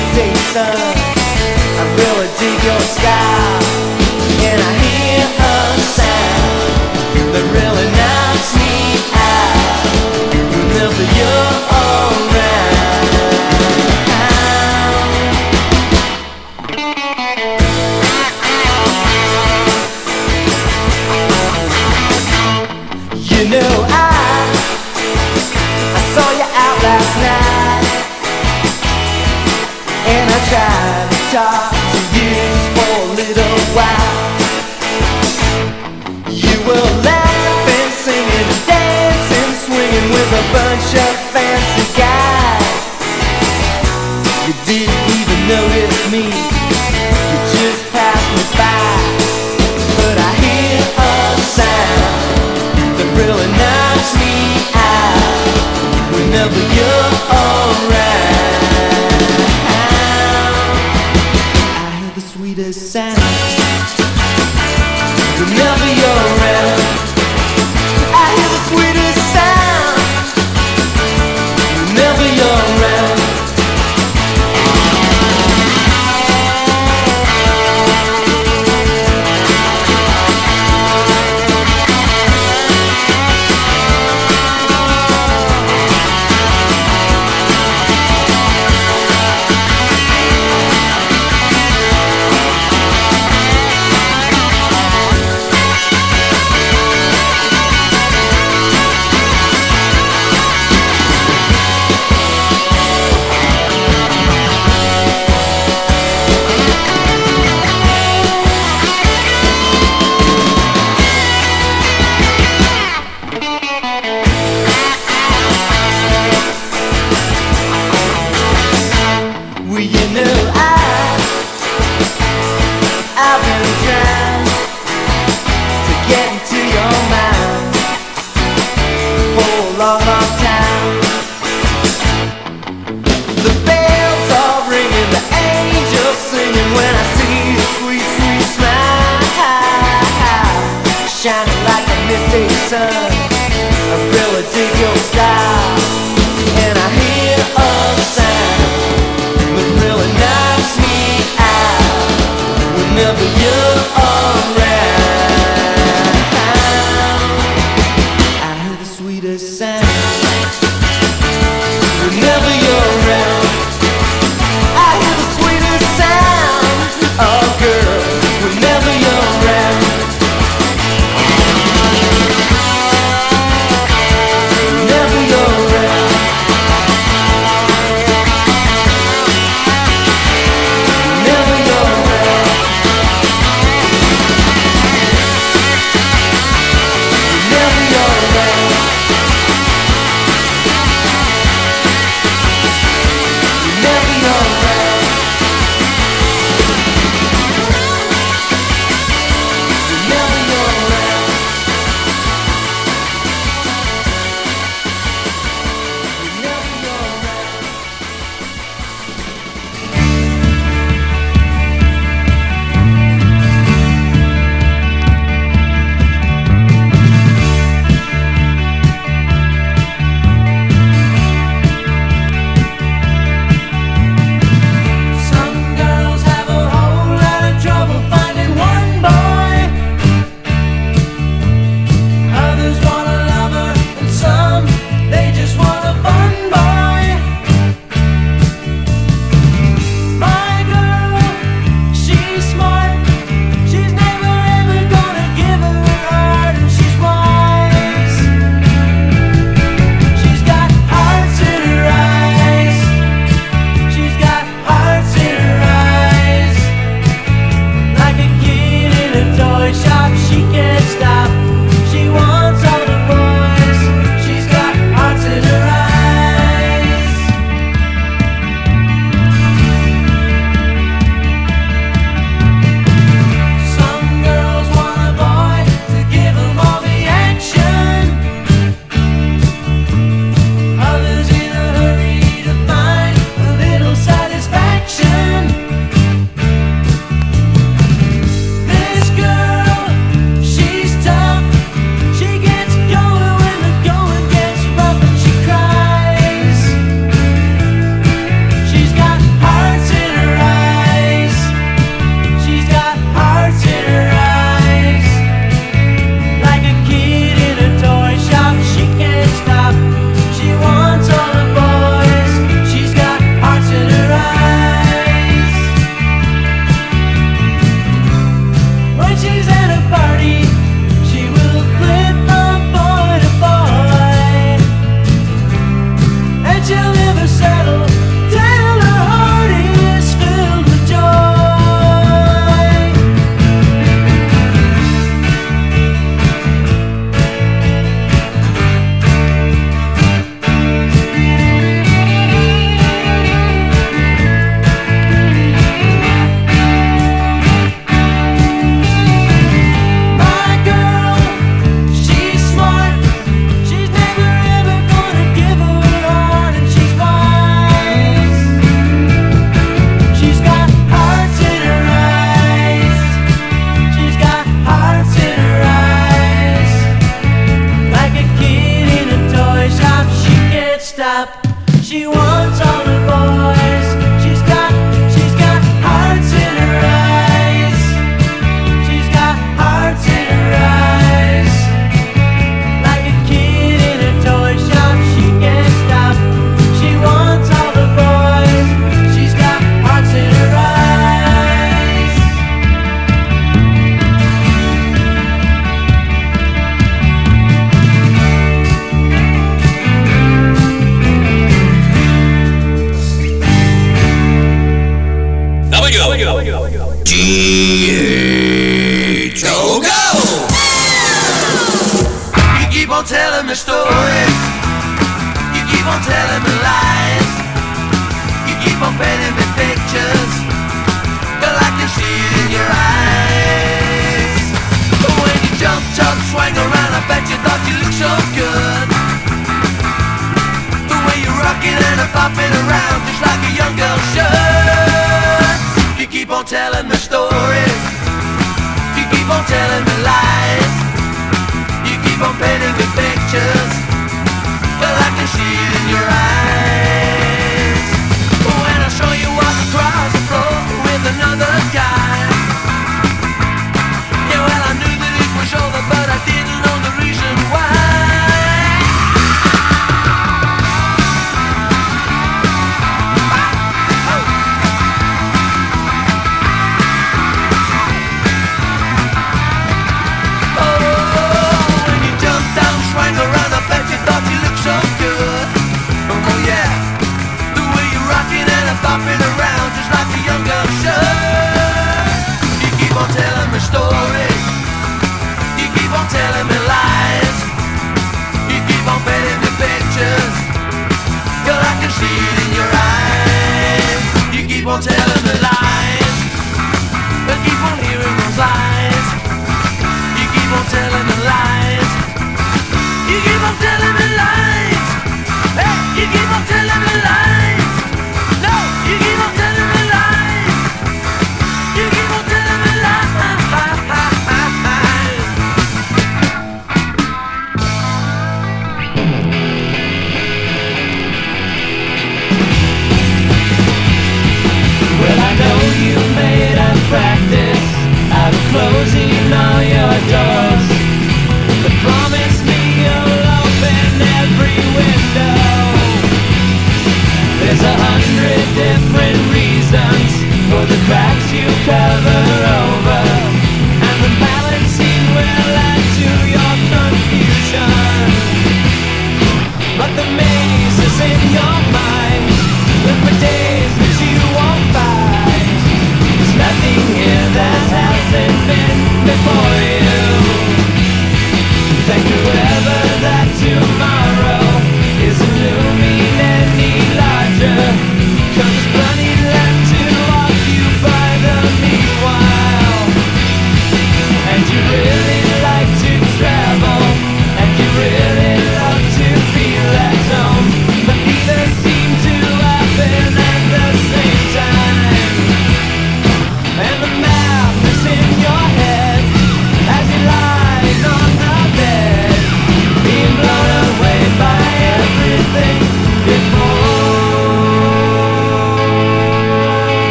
Midday 0.00 0.34
sun. 0.52 0.76
I 1.80 1.84
really 2.00 2.28
dig 2.40 2.58
your 2.64 2.80
style, 2.80 3.62
and 4.48 4.60
I 4.60 4.72
hear 4.84 5.24
a 5.38 5.80
sound 5.80 6.09
tried 31.30 31.70
to 31.94 32.00
you 32.18 32.34
for 32.74 32.90
a 32.90 33.14
little 33.14 33.58
while. 33.70 34.18
You 36.26 36.58
were 36.66 36.88
laughing, 37.06 37.90
singing, 38.02 38.50
dancing, 38.66 39.50
swinging 39.62 40.08
with 40.10 40.26
a 40.26 40.44
bunch 40.50 40.90
of 40.98 41.12
fancy 41.30 41.86
guys. 41.94 42.82
You 44.42 44.54
didn't 44.66 45.06
even 45.22 45.38
notice 45.46 46.02
me, 46.10 46.26
you 46.26 47.38
just 47.54 47.82
passed 47.94 48.30
me 48.34 48.42
by. 48.58 48.90
But 50.02 50.18
I 50.18 50.30
hear 50.34 50.82
a 50.98 51.14
sound 51.46 52.10
that 52.98 53.08
really 53.14 53.50
knocks 53.54 54.12
me 54.18 54.34
out 54.74 55.46
whenever 56.10 56.58
you're 56.74 57.39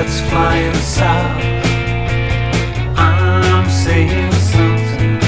birds 0.00 0.20
flying 0.22 0.74
south. 0.74 1.42
I'm 2.96 3.68
saying 3.68 4.32
something. 4.32 5.18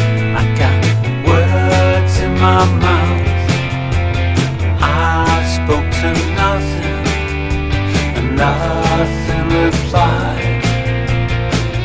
I 0.40 0.44
got 0.62 0.82
words 1.26 2.14
in 2.20 2.32
my 2.46 2.64
mouth. 2.86 3.28
I 4.80 5.36
spoke 5.56 5.88
to 6.00 6.10
nothing, 6.40 7.04
and 8.16 8.36
nothing 8.36 9.44
replied. 9.62 10.62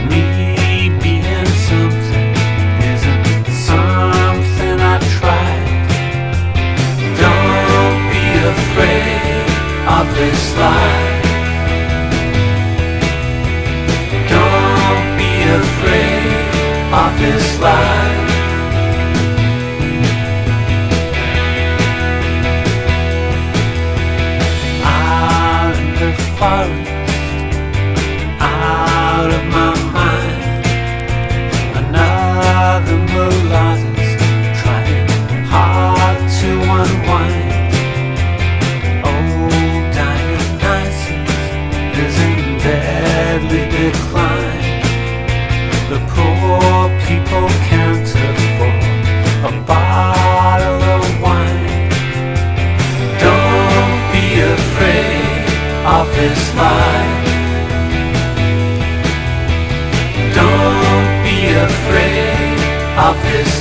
Me 0.10 0.90
being 1.04 1.52
something 1.68 2.30
isn't 2.94 3.48
something 3.68 4.78
I 4.94 4.98
tried. 5.18 5.88
Don't 7.24 8.02
be 8.14 8.28
afraid 8.54 9.46
of 9.98 10.06
this 10.16 10.58
life. 10.58 11.07
Life. 17.60 18.28
In 25.78 25.94
the 25.96 26.14
forest, 26.38 26.87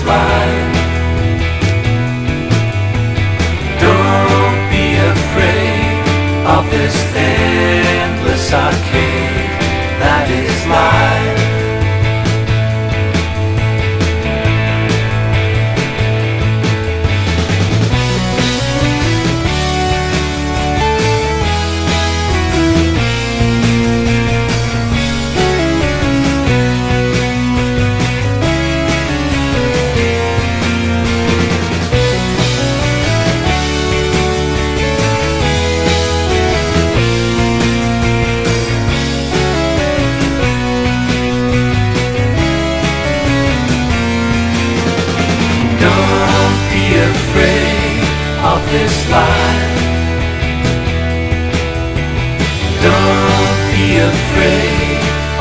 this. 0.06 0.72
Don't 3.82 4.60
be 4.70 4.86
afraid 5.14 6.06
of 6.46 6.62
this 6.70 6.96
endless 7.14 8.52
arcade 8.52 9.50
that 10.00 10.26
is 10.30 10.58
life. 10.66 11.65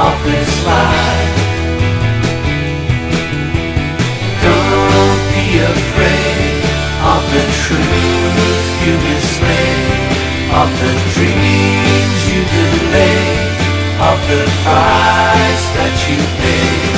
Afraid 0.06 0.16
of 0.16 0.24
this 0.26 0.54
life. 0.66 1.36
Don't 4.46 5.22
be 5.34 5.46
afraid 5.74 6.64
of 7.14 7.22
the 7.34 7.46
truth 7.64 8.68
you 8.86 8.96
mislaid, 9.08 10.10
of 10.62 10.70
the 10.82 10.94
dreams 11.16 12.20
you 12.32 12.42
delayed, 12.54 13.54
of 14.10 14.18
the 14.30 14.44
price 14.62 15.66
that 15.78 15.96
you 16.08 16.20
paid, 16.42 16.98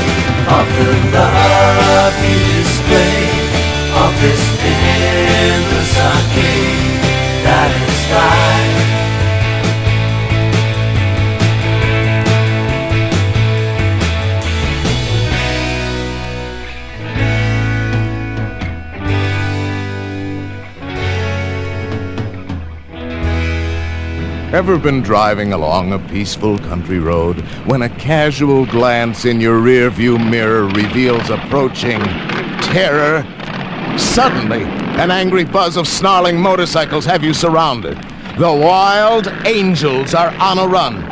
of 0.58 0.68
the 0.78 0.92
love 1.16 2.16
you 2.28 2.40
displayed, 2.60 3.52
of 4.04 4.12
this 4.22 4.44
endless 4.64 5.94
arcade 6.12 7.02
that 7.44 7.72
is 7.88 8.02
life. 8.12 8.37
Ever 24.54 24.78
been 24.78 25.02
driving 25.02 25.52
along 25.52 25.92
a 25.92 26.00
peaceful 26.00 26.58
country 26.58 27.00
road 27.00 27.42
when 27.66 27.82
a 27.82 27.90
casual 27.90 28.66
glance 28.66 29.26
in 29.26 29.42
your 29.42 29.60
rearview 29.60 30.18
mirror 30.30 30.68
reveals 30.68 31.30
approaching 31.30 32.00
terror? 32.62 33.26
Suddenly, 33.98 34.64
an 34.64 35.12
angry 35.12 35.44
buzz 35.44 35.76
of 35.76 35.86
snarling 35.86 36.40
motorcycles 36.40 37.04
have 37.04 37.26
you 37.26 37.34
surrounded. 37.34 37.98
The 38.38 38.50
wild 38.50 39.28
angels 39.46 40.14
are 40.14 40.34
on 40.40 40.60
a 40.60 40.66
run. 40.66 41.12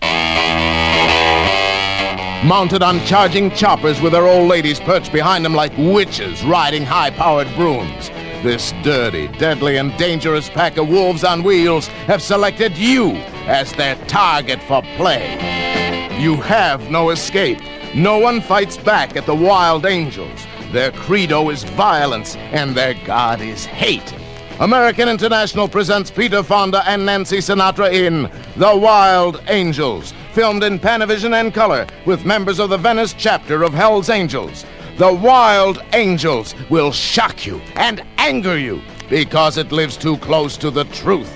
Mounted 2.47 2.83
on 2.83 3.05
charging 3.05 3.51
choppers 3.51 3.99
with 3.99 4.13
their 4.13 4.27
old 4.27 4.47
ladies 4.47 4.79
perched 4.79 5.11
behind 5.11 5.43
them 5.43 5.53
like 5.53 5.73
witches 5.77 6.41
riding 6.45 6.85
high 6.85 7.09
powered 7.09 7.53
brooms. 7.55 8.11
This 8.45 8.73
dirty, 8.83 9.27
deadly, 9.39 9.77
and 9.77 9.97
dangerous 9.97 10.49
pack 10.49 10.77
of 10.77 10.87
wolves 10.87 11.23
on 11.23 11.41
wheels 11.41 11.87
have 12.05 12.21
selected 12.21 12.77
you 12.77 13.13
as 13.47 13.73
their 13.73 13.95
target 14.05 14.61
for 14.61 14.83
play. 14.97 16.19
You 16.19 16.35
have 16.35 16.91
no 16.91 17.09
escape. 17.09 17.59
No 17.95 18.19
one 18.19 18.41
fights 18.41 18.77
back 18.77 19.17
at 19.17 19.25
the 19.25 19.33
Wild 19.33 19.87
Angels. 19.87 20.45
Their 20.71 20.91
credo 20.91 21.49
is 21.49 21.63
violence, 21.63 22.35
and 22.35 22.75
their 22.75 22.93
god 23.03 23.41
is 23.41 23.65
hate. 23.65 24.13
American 24.59 25.09
International 25.09 25.67
presents 25.67 26.11
Peter 26.11 26.43
Fonda 26.43 26.87
and 26.87 27.03
Nancy 27.03 27.39
Sinatra 27.39 27.91
in 27.91 28.29
The 28.57 28.77
Wild 28.77 29.41
Angels, 29.47 30.13
filmed 30.33 30.63
in 30.63 30.77
Panavision 30.77 31.33
and 31.33 31.51
color 31.51 31.87
with 32.05 32.25
members 32.25 32.59
of 32.59 32.69
the 32.69 32.77
Venice 32.77 33.15
chapter 33.17 33.63
of 33.63 33.73
Hell's 33.73 34.11
Angels. 34.11 34.67
The 34.97 35.13
Wild 35.13 35.83
Angels 35.91 36.55
will 36.69 36.93
shock 36.93 37.45
you 37.45 37.59
and 37.75 38.01
anger 38.17 38.57
you 38.57 38.81
because 39.09 39.57
it 39.57 39.73
lives 39.73 39.97
too 39.97 40.15
close 40.19 40.55
to 40.55 40.71
the 40.71 40.85
truth. 40.85 41.29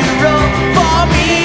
Natural 0.00 0.40
for 0.74 1.06
me. 1.12 1.39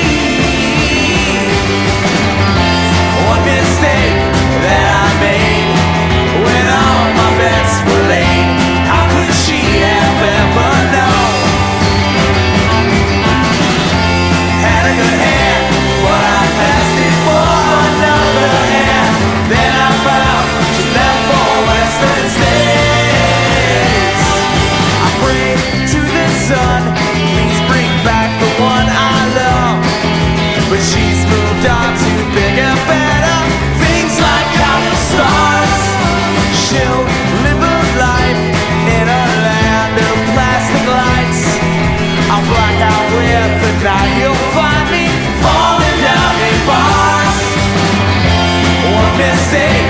Mistake 49.17 49.84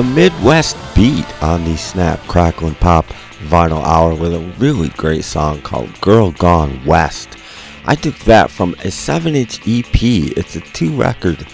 the 0.00 0.14
Midwest 0.14 0.78
beat 0.94 1.42
on 1.42 1.62
the 1.64 1.76
Snap, 1.76 2.18
Crackle, 2.20 2.68
and 2.68 2.80
Pop 2.80 3.04
vinyl 3.50 3.84
hour 3.84 4.14
with 4.14 4.32
a 4.32 4.54
really 4.56 4.88
great 4.90 5.24
song 5.24 5.60
called 5.60 6.00
Girl 6.00 6.30
Gone 6.30 6.82
West. 6.86 7.36
I 7.84 7.96
took 7.96 8.14
that 8.20 8.50
from 8.50 8.74
a 8.82 8.90
7 8.90 9.36
inch 9.36 9.60
EP. 9.68 10.02
It's 10.38 10.56
a 10.56 10.60
two 10.60 10.96
record 10.96 11.46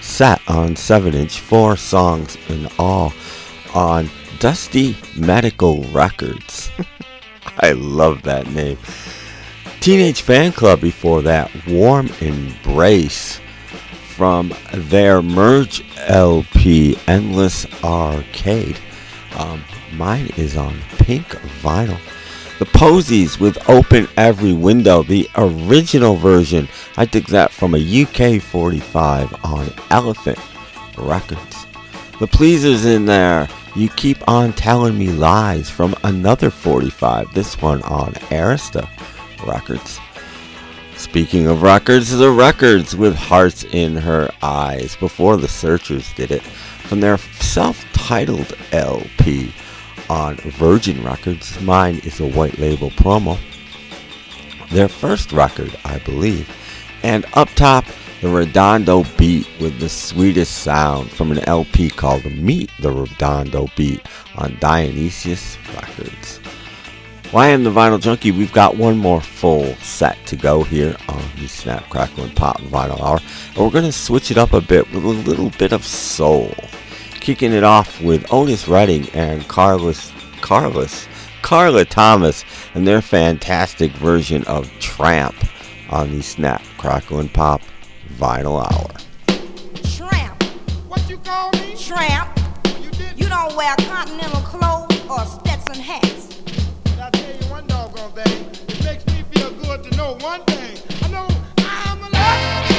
set 0.00 0.40
on 0.48 0.74
7 0.74 1.14
inch, 1.14 1.38
four 1.38 1.76
songs 1.76 2.36
in 2.48 2.66
all 2.76 3.12
on 3.72 4.10
Dusty 4.40 4.96
Medical 5.16 5.84
Records. 5.84 6.72
I 7.58 7.70
love 7.70 8.22
that 8.22 8.48
name. 8.48 8.78
Teenage 9.78 10.24
Fanclub 10.24 10.80
before 10.80 11.22
that, 11.22 11.52
Warm 11.68 12.08
Embrace 12.20 13.40
from 14.22 14.54
their 14.72 15.20
Merge 15.20 15.84
LP, 16.06 16.96
Endless 17.08 17.66
Arcade. 17.82 18.78
Um, 19.34 19.64
mine 19.94 20.30
is 20.36 20.56
on 20.56 20.78
pink 20.98 21.26
vinyl. 21.60 21.98
The 22.60 22.66
Posies 22.66 23.40
with 23.40 23.68
Open 23.68 24.06
Every 24.16 24.52
Window, 24.52 25.02
the 25.02 25.28
original 25.34 26.14
version. 26.14 26.68
I 26.96 27.04
took 27.04 27.24
that 27.26 27.50
from 27.50 27.74
a 27.74 28.02
UK 28.02 28.40
45 28.40 29.44
on 29.44 29.68
Elephant 29.90 30.38
Records. 30.96 31.66
The 32.20 32.28
Pleasers 32.28 32.84
in 32.84 33.06
there. 33.06 33.48
You 33.74 33.88
keep 33.88 34.18
on 34.28 34.52
telling 34.52 34.96
me 34.96 35.08
lies 35.08 35.68
from 35.68 35.96
another 36.04 36.48
45. 36.50 37.34
This 37.34 37.60
one 37.60 37.82
on 37.82 38.12
Arista 38.30 38.88
Records. 39.44 39.98
Speaking 41.02 41.48
of 41.48 41.62
records, 41.62 42.16
the 42.16 42.30
records 42.30 42.94
with 42.94 43.16
hearts 43.16 43.64
in 43.64 43.96
her 43.96 44.30
eyes 44.40 44.94
before 44.96 45.36
the 45.36 45.48
Searchers 45.48 46.10
did 46.14 46.30
it 46.30 46.42
from 46.42 47.00
their 47.00 47.18
self 47.18 47.84
titled 47.92 48.56
LP 48.70 49.52
on 50.08 50.36
Virgin 50.36 51.02
Records. 51.02 51.60
Mine 51.60 52.00
is 52.04 52.20
a 52.20 52.28
white 52.28 52.56
label 52.58 52.90
promo. 52.90 53.36
Their 54.70 54.88
first 54.88 55.32
record, 55.32 55.76
I 55.84 55.98
believe. 55.98 56.48
And 57.02 57.26
up 57.34 57.48
top, 57.56 57.84
the 58.20 58.28
Redondo 58.28 59.04
Beat 59.18 59.48
with 59.60 59.80
the 59.80 59.88
sweetest 59.88 60.58
sound 60.58 61.10
from 61.10 61.32
an 61.32 61.40
LP 61.40 61.90
called 61.90 62.24
Meet 62.26 62.70
the 62.78 62.92
Redondo 62.92 63.66
Beat 63.76 64.00
on 64.36 64.56
Dionysus 64.60 65.58
Records. 65.74 66.41
Well, 67.32 67.42
I 67.42 67.48
am 67.48 67.64
the 67.64 67.70
Vinyl 67.70 67.98
Junkie. 67.98 68.30
We've 68.30 68.52
got 68.52 68.76
one 68.76 68.98
more 68.98 69.22
full 69.22 69.74
set 69.76 70.18
to 70.26 70.36
go 70.36 70.64
here 70.64 70.94
on 71.08 71.22
the 71.36 71.46
Snap, 71.46 71.88
Crackle, 71.88 72.24
and 72.24 72.36
Pop 72.36 72.60
Vinyl 72.60 73.00
Hour. 73.00 73.20
And 73.54 73.56
we're 73.56 73.70
going 73.70 73.86
to 73.86 73.92
switch 73.92 74.30
it 74.30 74.36
up 74.36 74.52
a 74.52 74.60
bit 74.60 74.92
with 74.92 75.02
a 75.02 75.08
little 75.08 75.48
bit 75.58 75.72
of 75.72 75.82
soul. 75.82 76.52
Kicking 77.20 77.54
it 77.54 77.64
off 77.64 78.02
with 78.02 78.30
Otis 78.30 78.68
Redding 78.68 79.08
and 79.14 79.48
Carlos, 79.48 80.12
Carlos, 80.42 81.08
Carla 81.40 81.86
Thomas 81.86 82.44
and 82.74 82.86
their 82.86 83.00
fantastic 83.00 83.92
version 83.92 84.44
of 84.44 84.70
Tramp 84.78 85.34
on 85.88 86.10
the 86.10 86.22
Snap, 86.22 86.62
Crackle, 86.76 87.20
and 87.20 87.32
Pop 87.32 87.62
Vinyl 88.18 88.60
Hour. 88.60 88.90
Tramp. 89.96 90.42
What 90.86 91.08
you 91.08 91.16
call 91.16 91.50
me? 91.52 91.76
Tramp. 91.76 92.38
You, 92.82 92.90
you 93.16 93.28
don't 93.30 93.56
wear 93.56 93.74
continental 93.78 94.42
clothes 94.42 95.00
or 95.08 95.24
Stetson 95.24 95.82
hats. 95.82 96.31
One 97.52 97.66
doggone 97.66 98.12
thing. 98.12 98.46
It 98.68 98.82
makes 98.82 99.06
me 99.08 99.24
feel 99.30 99.50
good 99.52 99.84
to 99.84 99.96
know 99.98 100.16
one 100.20 100.42
thing. 100.44 100.78
I 101.02 101.08
know 101.08 101.28
I'm 101.58 101.98
alive. 101.98 102.78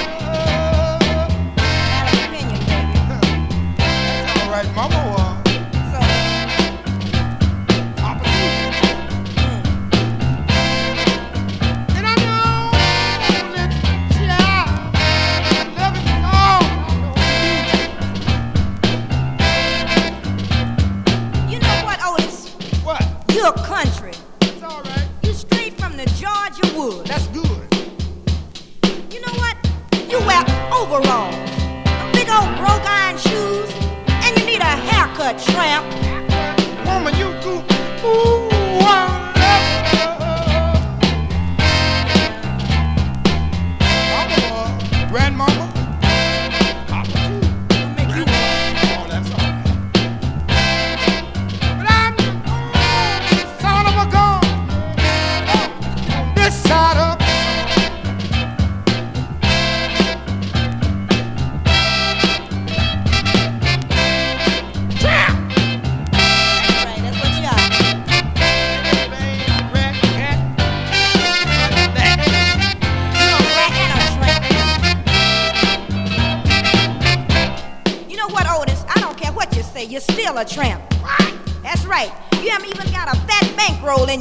That's 3.77 4.41
all 4.41 4.49
right, 4.51 4.73
Mama 4.73 4.95
uh, 4.95 5.43
too. 5.43 5.59
And 11.95 12.07
I 12.07 12.15
the 26.03 26.09
Georgia 26.15 26.77
woods. 26.77 27.09
That's 27.09 27.27
good. 27.27 27.67
You 29.13 29.21
know 29.21 29.34
what? 29.34 29.55
You 30.09 30.19
wear 30.19 30.43
overalls, 30.71 31.35
big 32.11 32.30
old 32.30 32.49
broke 32.57 32.85
iron 32.85 33.17
shoes, 33.17 33.71
and 34.07 34.38
you 34.38 34.45
need 34.45 34.61
a 34.61 34.65
haircut, 34.65 35.39
tramp. 35.39 36.02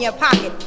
Your 0.02 0.12
pocket. 0.12 0.61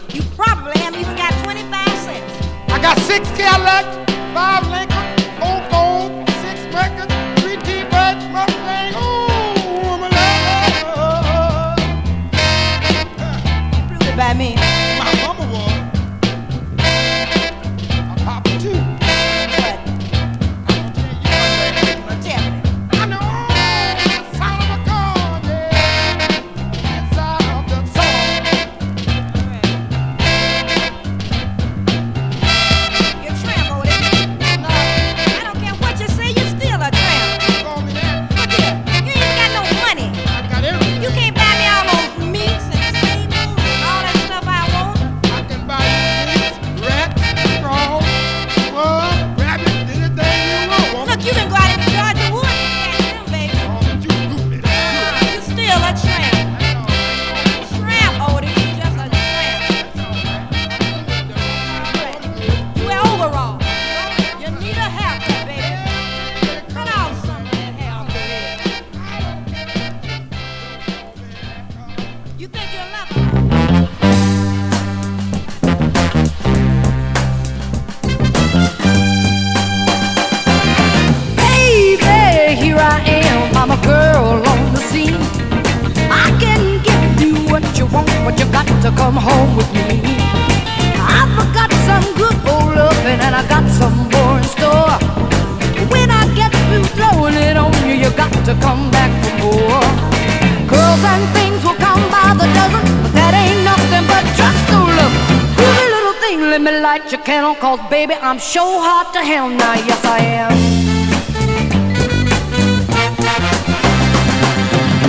Baby, 108.07 108.19
I'm 108.22 108.38
sure 108.38 108.82
hot 108.86 109.14
to 109.14 109.22
hell 109.23 109.49
now, 109.49 109.73
yes 109.73 110.02
I 110.06 110.19
am. 110.38 110.53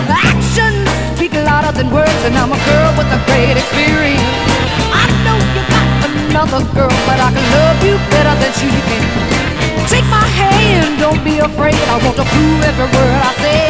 Actions 0.09 0.89
speak 1.13 1.33
louder 1.35 1.73
than 1.77 1.93
words, 1.93 2.21
and 2.25 2.35
I'm 2.37 2.53
a 2.53 2.61
girl 2.65 2.91
with 2.97 3.09
a 3.13 3.21
great 3.29 3.57
experience. 3.61 4.49
I 4.89 5.05
know 5.25 5.37
you 5.53 5.63
got 5.69 5.89
another 6.09 6.63
girl, 6.73 6.97
but 7.05 7.19
I 7.21 7.29
can 7.37 7.47
love 7.59 7.79
you 7.85 7.97
better 8.13 8.35
than 8.41 8.53
she 8.57 8.69
can. 8.89 9.05
Take 9.93 10.07
my 10.09 10.25
hand, 10.41 10.97
don't 10.97 11.21
be 11.21 11.37
afraid. 11.39 11.77
I 11.93 12.01
want 12.01 12.17
to 12.17 12.25
prove 12.25 12.61
every 12.65 12.89
word 12.97 13.21
I 13.21 13.33
say. 13.45 13.65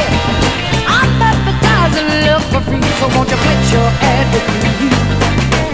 I'm 0.87 1.11
advertising 1.19 2.09
love 2.31 2.45
for 2.53 2.63
free, 2.69 2.91
so 3.03 3.11
won't 3.15 3.27
you 3.31 3.39
put 3.43 3.59
your 3.75 3.91
ad 4.07 4.27
with 4.31 4.47
me? 4.63 4.71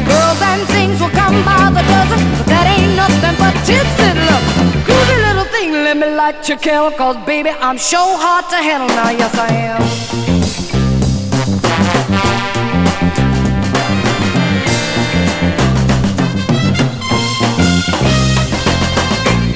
Girls 0.09 0.41
and 0.41 0.63
things 0.73 0.92
will 1.03 1.11
come 1.11 1.45
by 1.45 1.67
the 1.75 1.83
dozen, 1.91 2.21
but 2.39 2.47
that 2.47 2.67
ain't 2.75 2.95
nothing 2.95 3.35
but 3.43 3.55
tits 3.67 3.99
and 4.07 4.19
love. 4.31 4.45
Groovy 4.87 5.17
little 5.27 5.49
thing, 5.51 5.73
let 5.73 5.97
me 5.97 6.07
light 6.15 6.49
your 6.49 6.59
candle, 6.59 6.93
cause 6.93 7.17
baby, 7.27 7.51
I'm 7.51 7.77
sure 7.77 8.17
hot 8.25 8.49
to 8.51 8.57
handle 8.57 8.89
now, 8.89 9.11
yes 9.11 9.35
I 9.35 9.51
am. 9.73 9.83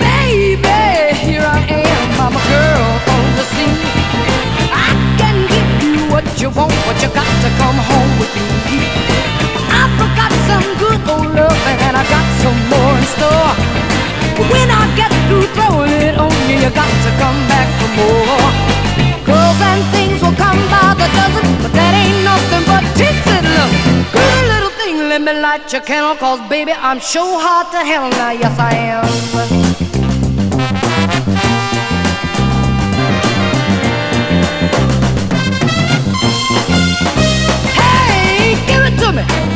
Baby, 0.03 0.81
here 1.27 1.47
I 1.47 1.61
am, 1.87 2.07
I'm 2.27 2.37
girl 2.51 2.87
on 3.15 3.25
the 3.39 3.45
scene. 3.55 3.79
I 4.75 4.91
can 5.21 5.37
give 5.53 5.71
you 5.95 6.03
what 6.13 6.27
you 6.41 6.51
want, 6.51 6.75
but 6.87 6.97
you 7.03 7.09
got 7.15 7.33
to 7.45 7.49
come 7.61 7.79
home 7.91 8.13
with 8.19 8.35
me. 8.35 8.47
Some 10.47 10.69
good 10.79 11.01
old 11.11 11.35
love 11.35 11.61
and 11.67 11.97
I 11.97 12.05
got 12.07 12.27
some 12.43 12.61
more 12.71 12.95
in 12.99 13.07
store. 13.17 13.53
But 14.37 14.47
when 14.53 14.69
I 14.71 14.85
get 14.95 15.11
through 15.27 15.47
throwing 15.57 15.93
it 16.07 16.15
on 16.17 16.31
you, 16.49 16.57
you 16.63 16.71
got 16.71 16.93
to 17.05 17.11
come 17.23 17.39
back 17.51 17.69
for 17.79 17.91
more. 17.99 18.47
Girls 19.27 19.61
and 19.71 19.83
things 19.91 20.23
will 20.23 20.37
come 20.39 20.61
by 20.71 20.95
the 20.95 21.09
dozen, 21.19 21.47
but 21.63 21.73
that 21.75 21.93
ain't 21.99 22.23
nothing 22.23 22.65
but 22.71 22.85
tits 22.95 23.27
and 23.27 23.47
love. 23.59 23.75
Good 24.13 24.45
little 24.53 24.71
thing, 24.79 24.97
let 25.09 25.21
me 25.21 25.33
light 25.41 25.73
your 25.73 25.83
candle, 25.83 26.15
cause 26.15 26.41
baby, 26.49 26.73
I'm 26.73 27.01
sure 27.01 27.41
hot 27.41 27.73
to 27.73 27.79
hell 27.83 28.09
now, 28.11 28.31
yes 28.31 28.57
I 28.59 28.73
am. 28.95 29.05
Hey, 37.75 38.55
give 38.69 38.85
it 38.85 38.97
to 39.03 39.13
me. 39.13 39.56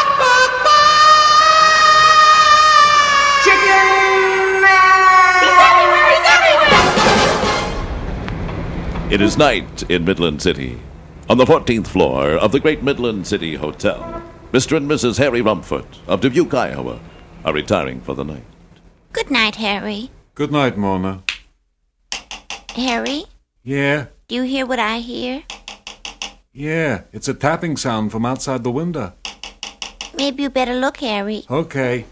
It 9.11 9.19
is 9.21 9.37
night 9.37 9.83
in 9.91 10.05
Midland 10.05 10.41
City. 10.41 10.79
On 11.29 11.37
the 11.37 11.45
14th 11.45 11.87
floor 11.87 12.31
of 12.31 12.51
the 12.53 12.59
Great 12.59 12.81
Midland 12.81 13.27
City 13.27 13.55
Hotel, 13.55 14.23
Mr. 14.53 14.77
and 14.77 14.89
Mrs. 14.89 15.17
Harry 15.17 15.41
Rumford 15.41 15.85
of 16.07 16.21
Dubuque, 16.21 16.53
Iowa, 16.53 16.99
are 17.43 17.53
retiring 17.53 17.99
for 18.01 18.15
the 18.15 18.23
night. 18.23 18.43
Good 19.11 19.29
night, 19.29 19.55
Harry. 19.55 20.09
Good 20.35 20.51
night, 20.51 20.77
Mona. 20.77 21.23
Harry, 22.75 23.25
Yeah, 23.63 24.05
do 24.29 24.35
you 24.35 24.43
hear 24.43 24.65
what 24.65 24.79
I 24.79 24.99
hear? 24.99 25.43
yeah, 26.53 27.01
it's 27.11 27.27
a 27.27 27.33
tapping 27.33 27.75
sound 27.75 28.11
from 28.13 28.25
outside 28.25 28.63
the 28.63 28.71
window. 28.71 29.11
Maybe 30.15 30.43
you 30.43 30.49
better 30.49 30.75
look, 30.75 30.97
Harry. 30.97 31.43
Okay. 31.49 32.05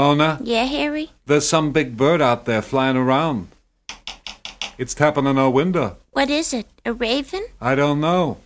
Mona, 0.00 0.38
Yeah, 0.44 0.64
Harry? 0.66 1.08
there's 1.24 1.48
some 1.48 1.72
big 1.72 1.96
bird 1.96 2.20
out 2.20 2.44
there 2.44 2.60
flying 2.60 2.98
around. 2.98 3.48
It's 4.76 4.92
tapping 4.92 5.26
on 5.26 5.38
our 5.38 5.48
window. 5.48 5.96
What 6.10 6.28
is 6.28 6.52
it? 6.52 6.66
A 6.84 6.92
raven? 6.92 7.42
I 7.62 7.74
don't 7.74 7.98
know. 8.02 8.36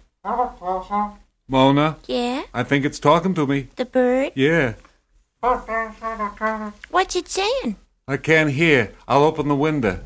Mona, 1.48 1.96
Yeah? 2.06 2.44
I 2.54 2.62
think 2.62 2.84
it's 2.84 3.00
talking 3.00 3.34
to 3.34 3.48
me. 3.48 3.66
The 3.74 3.84
bird? 3.84 4.30
Yeah, 4.36 4.74
What's 6.90 7.16
it 7.16 7.26
saying? 7.28 7.74
I 8.06 8.16
can't 8.16 8.50
hear. 8.52 8.92
I'll 9.08 9.24
open 9.24 9.48
the 9.48 9.56
window. 9.56 9.98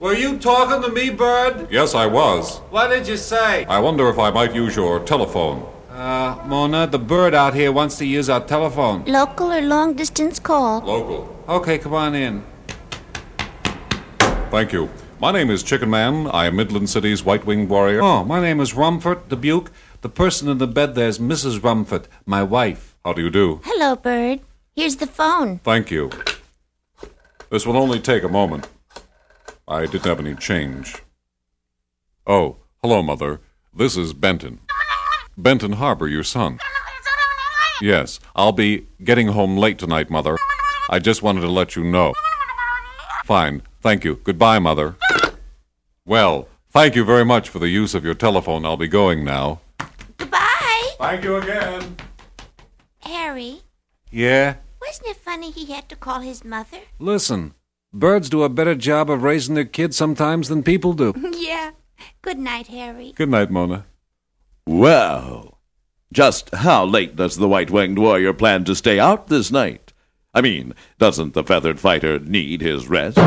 Were 0.00 0.14
you 0.14 0.36
talking 0.36 0.82
to 0.82 0.88
me, 0.92 1.10
bird? 1.10 1.68
Yes, 1.70 1.94
I 1.94 2.06
was. 2.06 2.58
What 2.70 2.88
did 2.88 3.06
you 3.06 3.16
say? 3.16 3.64
I 3.66 3.78
wonder 3.78 4.08
if 4.08 4.18
I 4.18 4.30
might 4.30 4.52
use 4.52 4.74
your 4.74 4.98
telephone. 5.04 5.64
Uh, 5.94 6.42
Mona, 6.46 6.88
the 6.88 6.98
bird 6.98 7.34
out 7.34 7.54
here 7.54 7.70
wants 7.70 7.96
to 7.98 8.04
use 8.04 8.28
our 8.28 8.40
telephone. 8.44 9.04
Local 9.04 9.52
or 9.52 9.60
long 9.60 9.94
distance 9.94 10.40
call? 10.40 10.80
Local. 10.80 11.44
Okay, 11.48 11.78
come 11.78 11.94
on 11.94 12.16
in. 12.16 12.42
Thank 14.50 14.72
you. 14.72 14.90
My 15.20 15.30
name 15.30 15.50
is 15.50 15.62
Chickenman. 15.62 16.34
I 16.34 16.46
am 16.46 16.56
Midland 16.56 16.90
City's 16.90 17.22
White 17.22 17.46
Winged 17.46 17.68
Warrior. 17.68 18.02
Oh, 18.02 18.24
my 18.24 18.40
name 18.40 18.58
is 18.58 18.74
Rumford 18.74 19.28
Dubuque. 19.28 19.70
The 20.00 20.08
person 20.08 20.48
in 20.48 20.58
the 20.58 20.66
bed 20.66 20.96
there's 20.96 21.20
Mrs. 21.20 21.62
Rumford, 21.62 22.08
my 22.26 22.42
wife. 22.42 22.96
How 23.04 23.12
do 23.12 23.22
you 23.22 23.30
do? 23.30 23.60
Hello, 23.62 23.94
bird. 23.94 24.40
Here's 24.74 24.96
the 24.96 25.06
phone. 25.06 25.60
Thank 25.60 25.92
you. 25.92 26.10
This 27.50 27.64
will 27.66 27.76
only 27.76 28.00
take 28.00 28.24
a 28.24 28.28
moment. 28.28 28.66
I 29.68 29.86
didn't 29.86 30.06
have 30.06 30.18
any 30.18 30.34
change. 30.34 30.96
Oh, 32.26 32.56
hello, 32.82 33.00
Mother. 33.00 33.40
This 33.72 33.96
is 33.96 34.12
Benton. 34.12 34.58
Benton 35.36 35.72
Harbor, 35.72 36.06
your 36.08 36.22
son. 36.24 36.58
Yes, 37.80 38.20
I'll 38.36 38.52
be 38.52 38.86
getting 39.02 39.28
home 39.28 39.56
late 39.56 39.78
tonight, 39.78 40.10
Mother. 40.10 40.36
I 40.88 40.98
just 41.00 41.22
wanted 41.22 41.40
to 41.40 41.48
let 41.48 41.74
you 41.76 41.82
know. 41.84 42.12
Fine. 43.24 43.62
Thank 43.80 44.04
you. 44.04 44.20
Goodbye, 44.22 44.58
Mother. 44.58 44.96
Well, 46.06 46.48
thank 46.70 46.94
you 46.94 47.04
very 47.04 47.24
much 47.24 47.48
for 47.48 47.58
the 47.58 47.68
use 47.68 47.94
of 47.94 48.04
your 48.04 48.14
telephone. 48.14 48.64
I'll 48.64 48.76
be 48.76 48.88
going 48.88 49.24
now. 49.24 49.60
Goodbye. 50.18 50.90
Thank 50.98 51.24
you 51.24 51.36
again. 51.36 51.96
Harry, 53.00 53.60
Yeah? 54.10 54.56
wasn't 54.80 55.08
it 55.08 55.16
funny 55.16 55.50
he 55.50 55.72
had 55.72 55.88
to 55.88 55.96
call 55.96 56.20
his 56.20 56.44
mother? 56.44 56.78
Listen, 56.98 57.54
birds 57.92 58.28
do 58.28 58.42
a 58.44 58.48
better 58.48 58.74
job 58.74 59.10
of 59.10 59.22
raising 59.22 59.54
their 59.54 59.64
kids 59.64 59.96
sometimes 59.96 60.48
than 60.48 60.62
people 60.62 60.92
do. 60.92 61.12
yeah. 61.38 61.72
Good 62.22 62.38
night, 62.38 62.68
Harry. 62.68 63.12
Good 63.16 63.28
night, 63.30 63.50
Mona. 63.50 63.86
Well, 64.66 65.58
just 66.10 66.54
how 66.54 66.86
late 66.86 67.16
does 67.16 67.36
the 67.36 67.48
White 67.48 67.70
Winged 67.70 67.98
Warrior 67.98 68.32
plan 68.32 68.64
to 68.64 68.74
stay 68.74 68.98
out 68.98 69.26
this 69.26 69.50
night? 69.50 69.92
I 70.32 70.40
mean, 70.40 70.74
doesn't 70.98 71.34
the 71.34 71.44
feathered 71.44 71.78
fighter 71.78 72.18
need 72.18 72.62
his 72.62 72.88
rest? 72.88 73.18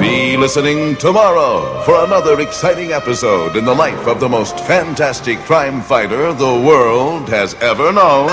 Be 0.00 0.36
listening 0.36 0.96
tomorrow 0.96 1.82
for 1.82 2.04
another 2.04 2.40
exciting 2.40 2.92
episode 2.92 3.56
in 3.56 3.64
the 3.64 3.74
life 3.74 4.06
of 4.06 4.20
the 4.20 4.28
most 4.28 4.58
fantastic 4.60 5.38
crime 5.40 5.82
fighter 5.82 6.32
the 6.32 6.44
world 6.66 7.28
has 7.28 7.54
ever 7.54 7.92
known. 7.92 8.28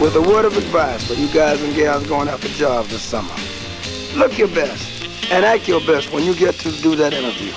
With 0.00 0.16
a 0.16 0.20
word 0.20 0.44
of 0.44 0.56
advice 0.56 1.06
for 1.06 1.14
you 1.14 1.32
guys 1.32 1.62
and 1.62 1.76
gals 1.76 2.04
going 2.08 2.28
out 2.28 2.40
for 2.40 2.48
jobs 2.48 2.88
this 2.90 3.00
summer. 3.00 3.32
Look 4.16 4.36
your 4.36 4.48
best 4.48 5.06
and 5.30 5.44
act 5.44 5.68
your 5.68 5.80
best 5.86 6.12
when 6.12 6.24
you 6.24 6.34
get 6.34 6.56
to 6.56 6.72
do 6.82 6.96
that 6.96 7.14
interview. 7.14 7.52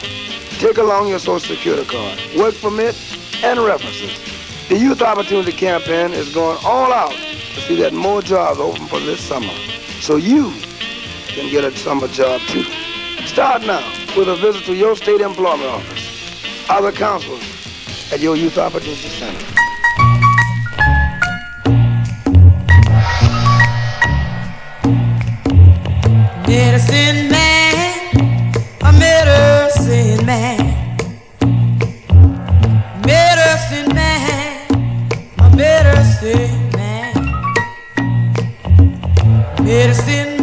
Take 0.59 0.77
along 0.77 1.07
your 1.07 1.17
social 1.17 1.55
security 1.55 1.85
card, 1.85 2.19
work 2.37 2.53
permit, 2.61 2.95
and 3.43 3.59
references. 3.61 4.15
The 4.69 4.77
Youth 4.77 5.01
Opportunity 5.01 5.53
Campaign 5.53 6.13
is 6.13 6.31
going 6.31 6.59
all 6.63 6.93
out 6.93 7.13
to 7.13 7.61
see 7.61 7.75
that 7.77 7.93
more 7.93 8.21
jobs 8.21 8.59
open 8.59 8.85
for 8.85 8.99
this 8.99 9.19
summer. 9.19 9.53
So 10.01 10.17
you 10.17 10.53
can 11.29 11.49
get 11.49 11.63
a 11.63 11.75
summer 11.75 12.07
job 12.09 12.41
too. 12.41 12.63
Start 13.25 13.63
now 13.63 13.83
with 14.15 14.29
a 14.29 14.35
visit 14.35 14.65
to 14.65 14.75
your 14.75 14.95
state 14.95 15.21
employment 15.21 15.67
office, 15.67 16.69
other 16.69 16.91
counselors 16.91 17.41
at 18.13 18.19
your 18.19 18.35
Youth 18.35 18.59
Opportunity 18.59 19.09
Center. 19.09 19.64
Medicine 26.55 27.29
man, 27.29 28.53
a 28.81 28.91
medicine 28.93 30.25
man. 30.25 30.57
Medicine 33.05 33.93
man, 33.93 34.65
a 35.37 35.49
medicine 35.53 36.71
man. 36.71 37.13
Medicine 39.65 40.34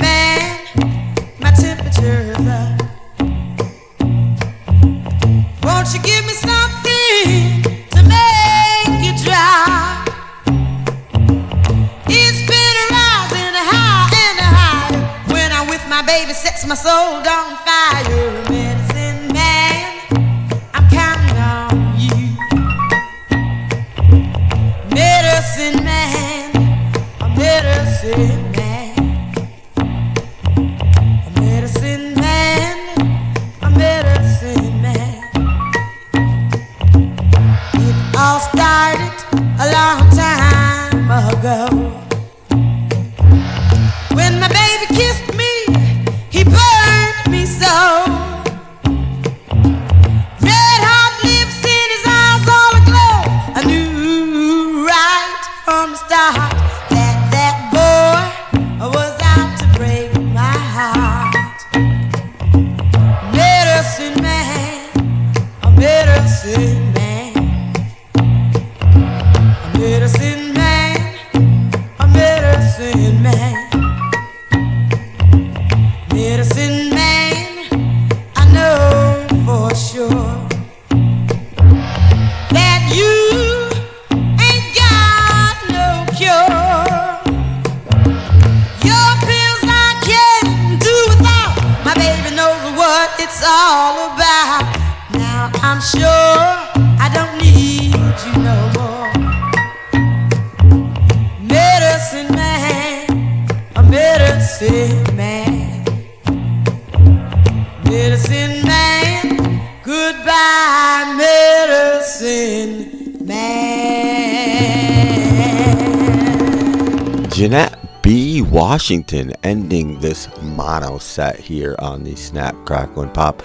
Washington 118.93 119.33
ending 119.43 119.99
this 120.01 120.29
mono 120.43 120.99
set 120.99 121.41
here 121.41 121.75
on 121.79 122.05
the 122.05 122.15
Snap 122.15 122.55
Crackle 122.67 123.05
and 123.05 123.15
Pop 123.15 123.41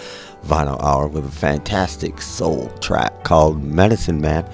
Vinyl 0.45 0.77
Hour 0.83 1.07
with 1.07 1.25
a 1.25 1.31
fantastic 1.31 2.21
soul 2.21 2.67
track 2.81 3.23
called 3.23 3.63
Medicine 3.63 4.19
Man 4.19 4.45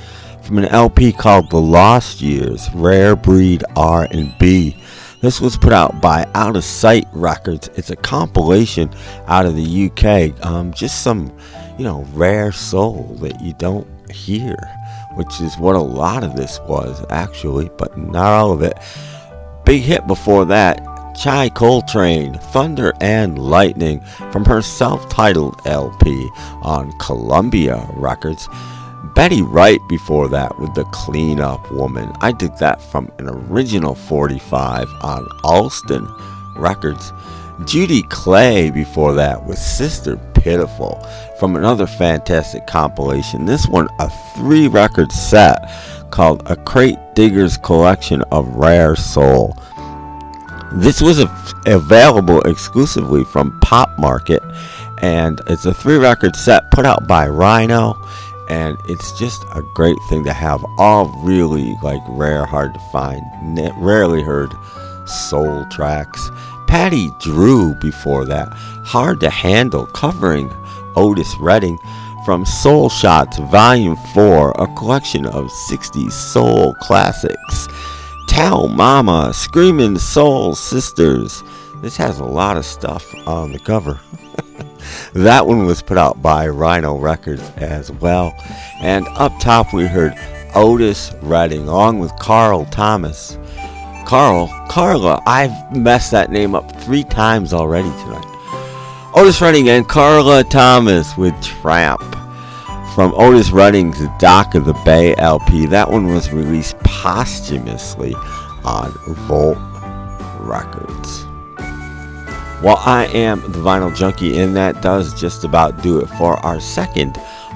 from 0.43 0.59
an 0.59 0.65
LP 0.65 1.11
called 1.11 1.49
The 1.49 1.59
Lost 1.59 2.21
Years 2.21 2.69
Rare 2.75 3.15
Breed 3.15 3.63
R&B. 3.75 4.77
This 5.19 5.41
was 5.41 5.57
put 5.57 5.73
out 5.73 5.99
by 5.99 6.29
Out 6.35 6.55
of 6.55 6.63
Sight 6.63 7.07
Records. 7.11 7.71
It's 7.73 7.89
a 7.89 7.95
compilation 7.95 8.91
out 9.25 9.47
of 9.47 9.55
the 9.55 9.89
UK. 9.89 10.45
Um, 10.45 10.71
just 10.73 11.01
some, 11.01 11.35
you 11.79 11.85
know, 11.85 12.05
rare 12.13 12.51
soul 12.51 13.17
that 13.21 13.41
you 13.41 13.53
don't 13.53 13.87
hear, 14.11 14.55
which 15.15 15.41
is 15.41 15.57
what 15.57 15.75
a 15.75 15.81
lot 15.81 16.23
of 16.23 16.35
this 16.35 16.59
was 16.67 17.03
actually, 17.09 17.71
but 17.79 17.97
not 17.97 18.27
all 18.27 18.51
of 18.51 18.61
it. 18.61 18.77
Big 19.65 19.81
hit 19.81 20.05
before 20.07 20.45
that, 20.45 20.83
Chi 21.21 21.49
Coltrane, 21.49 22.33
Thunder 22.33 22.93
and 22.99 23.39
Lightning, 23.39 24.01
from 24.31 24.43
her 24.45 24.61
self 24.61 25.07
titled 25.09 25.55
LP 25.65 26.29
on 26.61 26.91
Columbia 26.99 27.87
Records. 27.93 28.49
Betty 29.15 29.41
Wright 29.41 29.79
before 29.87 30.27
that 30.29 30.57
with 30.59 30.73
The 30.73 30.85
Clean 30.85 31.39
Up 31.39 31.71
Woman. 31.71 32.11
I 32.21 32.31
did 32.31 32.57
that 32.57 32.81
from 32.81 33.11
an 33.19 33.29
original 33.29 33.93
45 33.93 34.87
on 35.01 35.27
Alston 35.43 36.07
Records. 36.55 37.13
Judy 37.65 38.01
Clay 38.03 38.71
before 38.71 39.13
that 39.13 39.45
with 39.45 39.59
Sister 39.59 40.17
Pitiful 40.33 40.99
from 41.43 41.57
another 41.57 41.85
fantastic 41.85 42.65
compilation. 42.67 43.45
This 43.45 43.67
one, 43.67 43.89
a 43.99 44.09
three 44.33 44.69
record 44.69 45.11
set 45.11 45.69
called 46.09 46.41
A 46.45 46.55
Crate 46.55 46.97
Digger's 47.15 47.57
Collection 47.57 48.21
of 48.31 48.47
Rare 48.55 48.95
Soul. 48.95 49.53
This 50.71 51.01
was 51.01 51.19
av- 51.19 51.53
available 51.65 52.39
exclusively 52.43 53.25
from 53.25 53.59
Pop 53.59 53.89
Market, 53.99 54.41
and 55.01 55.41
it's 55.49 55.65
a 55.65 55.73
three 55.73 55.97
record 55.97 56.33
set 56.37 56.71
put 56.71 56.85
out 56.85 57.09
by 57.09 57.27
Rhino, 57.27 57.93
and 58.47 58.77
it's 58.87 59.11
just 59.19 59.43
a 59.53 59.61
great 59.75 59.97
thing 60.07 60.23
to 60.23 60.31
have. 60.31 60.63
All 60.77 61.09
really 61.25 61.75
like 61.83 62.01
rare, 62.07 62.45
hard 62.45 62.73
to 62.73 62.79
find, 62.93 63.21
rarely 63.81 64.23
heard 64.23 64.53
soul 65.05 65.65
tracks. 65.69 66.31
Patti 66.69 67.09
Drew 67.19 67.73
before 67.81 68.23
that, 68.27 68.47
hard 68.85 69.19
to 69.19 69.29
handle, 69.29 69.87
covering 69.87 70.49
Otis 70.95 71.35
Redding 71.39 71.77
from 72.25 72.45
Soul 72.45 72.89
Shots 72.89 73.37
Volume 73.37 73.95
4, 74.13 74.51
a 74.51 74.67
collection 74.75 75.25
of 75.25 75.51
60s 75.69 76.11
soul 76.11 76.73
classics. 76.75 77.67
Tell 78.27 78.67
Mama, 78.67 79.31
Screaming 79.33 79.97
Soul 79.97 80.55
Sisters. 80.55 81.43
This 81.81 81.97
has 81.97 82.19
a 82.19 82.25
lot 82.25 82.57
of 82.57 82.65
stuff 82.65 83.05
on 83.27 83.51
the 83.51 83.59
cover. 83.59 83.99
that 85.13 85.45
one 85.45 85.65
was 85.65 85.81
put 85.81 85.97
out 85.97 86.21
by 86.21 86.47
Rhino 86.47 86.97
Records 86.97 87.47
as 87.57 87.91
well. 87.91 88.33
And 88.81 89.07
up 89.09 89.37
top 89.39 89.73
we 89.73 89.85
heard 89.85 90.13
Otis 90.55 91.13
Redding 91.21 91.67
along 91.67 91.99
with 91.99 92.15
Carl 92.17 92.65
Thomas. 92.65 93.37
Carl, 94.05 94.47
Carla, 94.69 95.21
I've 95.25 95.75
messed 95.75 96.11
that 96.11 96.31
name 96.31 96.55
up 96.55 96.81
three 96.81 97.03
times 97.03 97.53
already 97.53 97.89
tonight. 97.89 98.32
Otis 99.15 99.39
Redding 99.41 99.69
and 99.69 99.87
Carla 99.87 100.43
Thomas 100.43 101.15
with 101.17 101.39
Tramp 101.43 102.01
from 102.95 103.13
Otis 103.13 103.51
Redding's 103.51 104.01
Dock 104.17 104.55
of 104.55 104.65
the 104.65 104.73
Bay 104.85 105.15
LP. 105.17 105.67
That 105.67 105.91
one 105.91 106.07
was 106.07 106.33
released 106.33 106.79
posthumously 106.79 108.15
on 108.65 108.91
Volt 109.27 109.59
Records. 110.39 111.25
Well, 112.63 112.81
I 112.83 113.07
am 113.13 113.41
the 113.51 113.59
Vinyl 113.59 113.95
Junkie, 113.95 114.39
and 114.39 114.55
that 114.55 114.81
does 114.81 115.13
just 115.13 115.43
about 115.43 115.83
do 115.83 115.99
it 115.99 116.07
for 116.07 116.37
our 116.37 116.59
second 116.59 117.15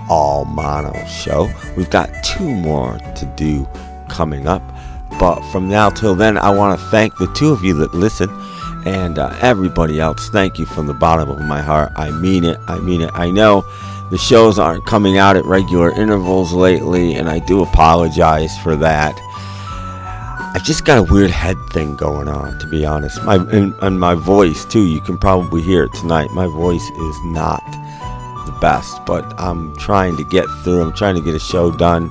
all 0.10 0.46
mono 0.46 0.94
show. 1.08 1.52
We've 1.76 1.90
got 1.90 2.12
two 2.24 2.54
more 2.54 3.00
to 3.16 3.26
do 3.36 3.68
coming 4.10 4.48
up. 4.48 4.62
But 5.20 5.42
from 5.52 5.68
now 5.68 5.90
till 5.90 6.14
then, 6.14 6.38
I 6.38 6.52
want 6.52 6.80
to 6.80 6.86
thank 6.88 7.18
the 7.18 7.34
two 7.34 7.50
of 7.50 7.64
you 7.64 7.74
that 7.78 7.96
listen 7.96 8.30
and 8.86 9.20
uh, 9.20 9.36
everybody 9.42 10.00
else. 10.00 10.30
Thank 10.30 10.60
you 10.60 10.66
from 10.66 10.88
the 10.88 10.94
bottom 10.94 11.30
of 11.30 11.40
my 11.42 11.62
heart. 11.62 11.92
I 11.96 12.12
mean 12.12 12.44
it. 12.44 12.60
I 12.68 12.80
mean 12.80 13.02
it. 13.02 13.12
I 13.14 13.32
know 13.32 13.66
the 14.10 14.18
shows 14.18 14.58
aren't 14.58 14.86
coming 14.86 15.18
out 15.18 15.36
at 15.36 15.46
regular 15.46 15.92
intervals 15.92 16.54
lately, 16.54 17.16
and 17.16 17.30
I 17.30 17.40
do 17.40 17.62
apologize 17.64 18.58
for 18.60 18.76
that. 18.78 19.14
I 20.56 20.60
just 20.64 20.86
got 20.86 20.98
a 20.98 21.04
weird 21.04 21.30
head 21.30 21.58
thing 21.72 21.96
going 21.96 22.28
on, 22.28 22.58
to 22.60 22.68
be 22.68 22.86
honest. 22.86 23.22
My 23.24 23.36
and, 23.36 23.76
and 23.82 24.00
my 24.00 24.16
voice 24.16 24.66
too. 24.66 24.86
You 24.86 25.02
can 25.02 25.18
probably 25.18 25.62
hear 25.62 25.84
it 25.84 25.94
tonight. 25.94 26.32
My 26.32 26.48
voice 26.48 26.90
is 26.90 27.24
not 27.26 27.62
the 28.46 28.58
best, 28.62 29.06
but 29.06 29.40
I'm 29.40 29.76
trying 29.76 30.16
to 30.18 30.24
get 30.24 30.46
through. 30.64 30.82
I'm 30.82 30.94
trying 30.94 31.16
to 31.16 31.22
get 31.22 31.36
a 31.36 31.40
show 31.40 31.72
done 31.72 32.10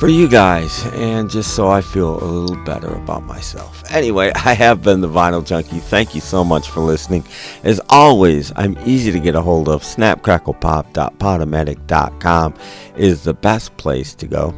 for 0.00 0.08
you 0.08 0.26
guys, 0.26 0.84
and 0.94 1.28
just 1.28 1.54
so 1.54 1.68
I 1.68 1.82
feel 1.82 2.24
a 2.24 2.24
little 2.24 2.56
better 2.64 2.88
about 2.88 3.24
myself. 3.24 3.84
Anyway, 3.90 4.32
I 4.34 4.54
have 4.54 4.82
been 4.82 5.02
the 5.02 5.08
Vinyl 5.08 5.44
Junkie. 5.44 5.78
Thank 5.78 6.14
you 6.14 6.22
so 6.22 6.42
much 6.42 6.70
for 6.70 6.80
listening. 6.80 7.22
As 7.64 7.82
always, 7.90 8.50
I'm 8.56 8.78
easy 8.86 9.12
to 9.12 9.20
get 9.20 9.34
a 9.34 9.42
hold 9.42 9.68
of. 9.68 9.82
Snapcracklepop.podomatic.com 9.82 12.54
is 12.96 13.24
the 13.24 13.34
best 13.34 13.76
place 13.76 14.14
to 14.14 14.26
go. 14.26 14.54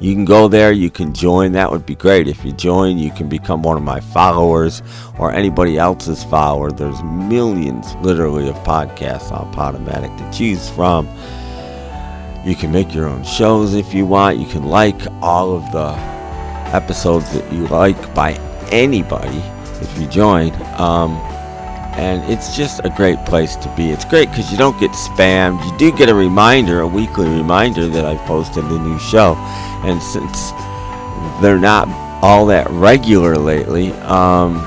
You 0.00 0.12
can 0.12 0.24
go 0.24 0.48
there, 0.48 0.72
you 0.72 0.90
can 0.90 1.14
join. 1.14 1.52
That 1.52 1.70
would 1.70 1.86
be 1.86 1.94
great. 1.94 2.26
If 2.26 2.44
you 2.44 2.50
join, 2.50 2.98
you 2.98 3.12
can 3.12 3.28
become 3.28 3.62
one 3.62 3.76
of 3.76 3.84
my 3.84 4.00
followers 4.00 4.82
or 5.20 5.32
anybody 5.32 5.78
else's 5.78 6.24
follower. 6.24 6.72
There's 6.72 7.00
millions, 7.04 7.94
literally, 8.02 8.48
of 8.48 8.56
podcasts 8.56 9.30
on 9.30 9.54
Podomatic 9.54 10.18
to 10.18 10.28
choose 10.36 10.68
from. 10.68 11.06
You 12.46 12.54
can 12.54 12.70
make 12.70 12.94
your 12.94 13.08
own 13.08 13.24
shows 13.24 13.74
if 13.74 13.92
you 13.92 14.06
want. 14.06 14.38
You 14.38 14.46
can 14.46 14.66
like 14.66 15.00
all 15.20 15.56
of 15.56 15.72
the 15.72 15.94
episodes 16.72 17.32
that 17.32 17.52
you 17.52 17.66
like 17.66 18.14
by 18.14 18.34
anybody 18.70 19.42
if 19.82 19.98
you 19.98 20.06
join. 20.06 20.52
Um, 20.80 21.16
and 21.98 22.22
it's 22.30 22.56
just 22.56 22.80
a 22.84 22.90
great 22.90 23.18
place 23.26 23.56
to 23.56 23.74
be. 23.76 23.90
It's 23.90 24.04
great 24.04 24.30
because 24.30 24.52
you 24.52 24.58
don't 24.58 24.78
get 24.78 24.92
spammed. 24.92 25.60
You 25.64 25.76
do 25.76 25.96
get 25.96 26.08
a 26.08 26.14
reminder, 26.14 26.82
a 26.82 26.86
weekly 26.86 27.28
reminder 27.28 27.88
that 27.88 28.04
I've 28.04 28.24
posted 28.28 28.62
a 28.62 28.78
new 28.78 28.98
show. 29.00 29.34
And 29.82 30.00
since 30.00 30.52
they're 31.42 31.58
not 31.58 31.88
all 32.22 32.46
that 32.46 32.70
regular 32.70 33.36
lately, 33.36 33.90
um, 34.04 34.62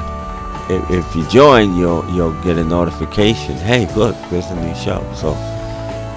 if, 0.70 1.06
if 1.08 1.16
you 1.16 1.26
join, 1.30 1.78
you'll 1.78 2.06
you'll 2.14 2.40
get 2.44 2.58
a 2.58 2.64
notification. 2.64 3.56
Hey, 3.56 3.88
look, 3.96 4.18
there's 4.30 4.48
a 4.48 4.56
new 4.66 4.76
show. 4.76 5.10
So 5.16 5.34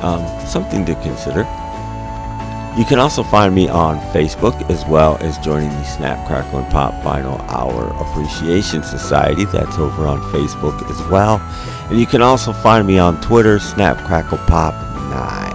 um, 0.02 0.46
something 0.46 0.84
to 0.86 0.94
consider. 0.96 1.46
You 2.76 2.86
can 2.86 2.98
also 2.98 3.22
find 3.22 3.54
me 3.54 3.68
on 3.68 4.00
Facebook 4.14 4.70
as 4.70 4.82
well 4.86 5.18
as 5.20 5.36
joining 5.38 5.68
the 5.68 5.84
Snap 5.84 6.26
Crackle 6.26 6.60
and 6.60 6.72
Pop 6.72 6.94
Vinyl 7.02 7.38
Hour 7.50 7.88
Appreciation 8.00 8.82
Society. 8.82 9.44
That's 9.44 9.76
over 9.76 10.06
on 10.06 10.20
Facebook 10.32 10.90
as 10.90 11.10
well. 11.10 11.38
And 11.90 12.00
you 12.00 12.06
can 12.06 12.22
also 12.22 12.50
find 12.50 12.86
me 12.86 12.98
on 12.98 13.20
Twitter, 13.20 13.58
Snap 13.58 13.98
Crackle 14.06 14.38
Pop 14.38 14.72
9. 15.10 15.52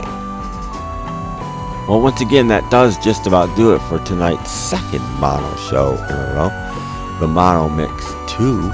Well, 1.88 2.02
once 2.02 2.22
again, 2.22 2.48
that 2.50 2.70
does 2.70 2.98
just 3.04 3.26
about 3.26 3.56
do 3.58 3.74
it 3.74 3.80
for 3.90 3.98
tonight's 4.00 4.52
second 4.52 5.02
mono 5.20 5.56
show 5.56 5.96
in 5.96 6.16
a 6.16 6.34
row, 6.36 7.20
the 7.20 7.28
Mono 7.28 7.68
Mix 7.68 8.14
2. 8.38 8.70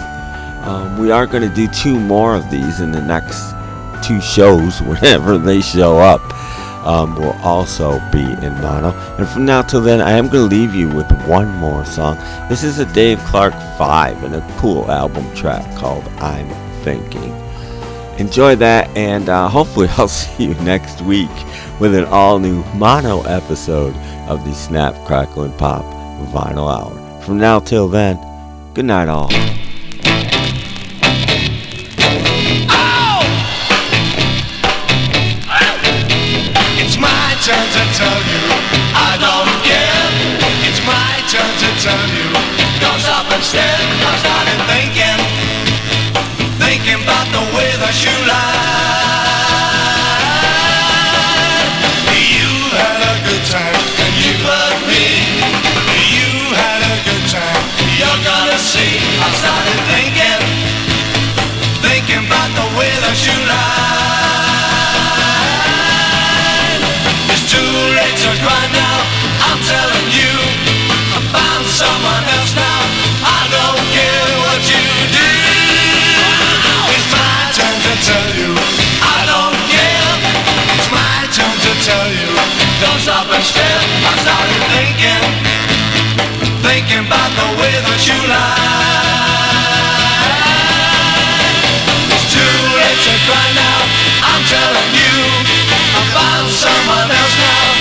Um, 0.68 0.98
we 1.00 1.12
are 1.12 1.26
going 1.26 1.48
to 1.48 1.56
do 1.56 1.68
two 1.70 1.98
more 1.98 2.36
of 2.36 2.52
these 2.52 2.82
in 2.82 2.92
the 2.92 3.02
next 3.02 3.54
two 4.04 4.22
shows 4.22 4.82
whenever 4.84 5.38
they 5.38 5.62
show 5.62 5.98
up 5.98 6.22
um, 6.86 7.16
will 7.16 7.38
also 7.44 8.00
be 8.12 8.24
in 8.24 8.54
mono. 8.62 8.92
And 9.18 9.28
from 9.28 9.46
now 9.46 9.62
till 9.62 9.82
then, 9.82 10.02
I 10.02 10.12
am 10.12 10.28
going 10.28 10.50
to 10.50 10.56
leave 10.56 10.76
you 10.76 10.90
with 10.90 11.10
one 11.28 11.48
more 11.58 11.86
song. 11.86 12.18
This 12.50 12.64
is 12.64 12.80
a 12.80 12.86
Dave 12.94 13.20
Clark 13.20 13.54
5 13.78 14.24
and 14.24 14.36
a 14.36 14.56
cool 14.58 14.90
album 14.92 15.34
track 15.36 15.64
called 15.78 16.04
I'm 16.20 16.48
Thinking. 16.84 17.34
Enjoy 18.20 18.56
that, 18.58 18.96
and 18.96 19.28
uh, 19.30 19.50
hopefully, 19.50 19.88
I'll 19.98 20.08
see 20.08 20.46
you 20.46 20.54
next 20.56 21.02
week 21.02 21.32
with 21.80 21.96
an 21.96 22.06
all 22.06 22.38
new 22.40 22.64
mono 22.76 23.22
episode 23.24 23.96
of 24.28 24.44
the 24.46 24.54
Snap, 24.54 24.94
Crackle, 25.06 25.44
and 25.44 25.58
Pop 25.58 25.84
Vinyl 26.32 26.72
Hour. 26.72 27.22
From 27.22 27.38
now 27.38 27.60
till 27.60 27.88
then, 27.88 28.20
good 28.74 28.86
night, 28.86 29.08
all. 29.08 29.30
Tell 41.84 42.08
you. 42.16 42.32
Don't 42.80 42.96
stop 43.04 43.28
and 43.28 43.44
stare. 43.44 43.60
I 44.08 44.16
started 44.24 44.60
thinking, 44.72 45.20
thinking 46.56 47.04
about 47.04 47.28
the 47.36 47.44
way 47.52 47.76
that 47.84 47.96
you 48.00 48.16
lie. 48.24 48.72
You 52.08 52.48
had 52.72 53.04
a 53.04 53.16
good 53.28 53.44
time 53.52 53.84
and 54.00 54.16
you 54.16 54.32
loved 54.48 54.88
me. 54.88 55.28
You 56.08 56.56
had 56.56 56.88
a 56.88 56.96
good 57.04 57.26
time. 57.28 57.64
You're 58.00 58.22
gonna 58.32 58.56
see. 58.56 59.04
I 59.20 59.28
started 59.44 59.80
thinking, 59.92 60.40
thinking 61.84 62.24
about 62.24 62.48
the 62.56 62.68
way 62.80 62.96
that 63.04 63.18
you 63.28 63.36
lie. 63.44 64.24
It's 67.28 67.44
too 67.52 67.76
late 68.00 68.16
to 68.24 68.32
cry 68.40 68.72
now. 68.72 69.04
I'm 69.52 69.60
telling 69.68 70.08
you, 70.16 70.32
someone 71.66 72.26
else 72.38 72.54
now. 72.56 72.82
I 73.26 73.42
don't 73.50 73.84
care 73.90 74.28
what 74.46 74.62
you 74.70 74.84
do. 75.10 75.30
It's 76.94 77.08
my 77.10 77.34
turn 77.58 77.78
to 77.88 77.94
tell 78.06 78.28
you 78.38 78.52
I 79.02 79.20
don't 79.26 79.58
care. 79.74 80.14
It's 80.78 80.90
my 80.94 81.26
turn 81.34 81.56
to 81.66 81.72
tell 81.82 82.08
you. 82.14 82.30
Don't 82.82 83.00
stop 83.02 83.28
and 83.34 83.44
stare. 83.44 83.82
I 84.06 84.14
started 84.22 84.64
thinking, 84.74 85.24
thinking 86.62 87.06
'bout 87.10 87.32
the 87.42 87.50
way 87.60 87.74
that 87.88 88.02
you 88.08 88.18
lie. 88.30 88.72
It's 92.14 92.28
too 92.34 92.56
late 92.78 93.00
to 93.08 93.14
cry 93.26 93.48
now. 93.58 93.80
I'm 94.30 94.44
telling 94.46 94.92
you, 95.02 95.16
I 95.98 96.02
found 96.14 96.48
someone 96.52 97.10
else 97.10 97.38
now. 97.42 97.73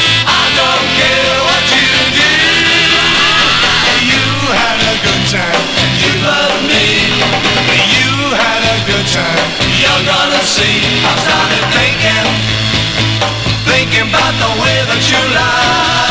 return. 9.13 9.37
You're 9.81 10.05
gonna 10.09 10.43
see, 10.43 10.81
I've 11.05 11.21
started 11.21 11.65
thinking, 11.77 12.27
thinking 13.69 14.09
about 14.09 14.33
the 14.41 14.63
way 14.63 14.77
that 14.89 15.03
you 15.11 15.21
lie. 15.37 16.02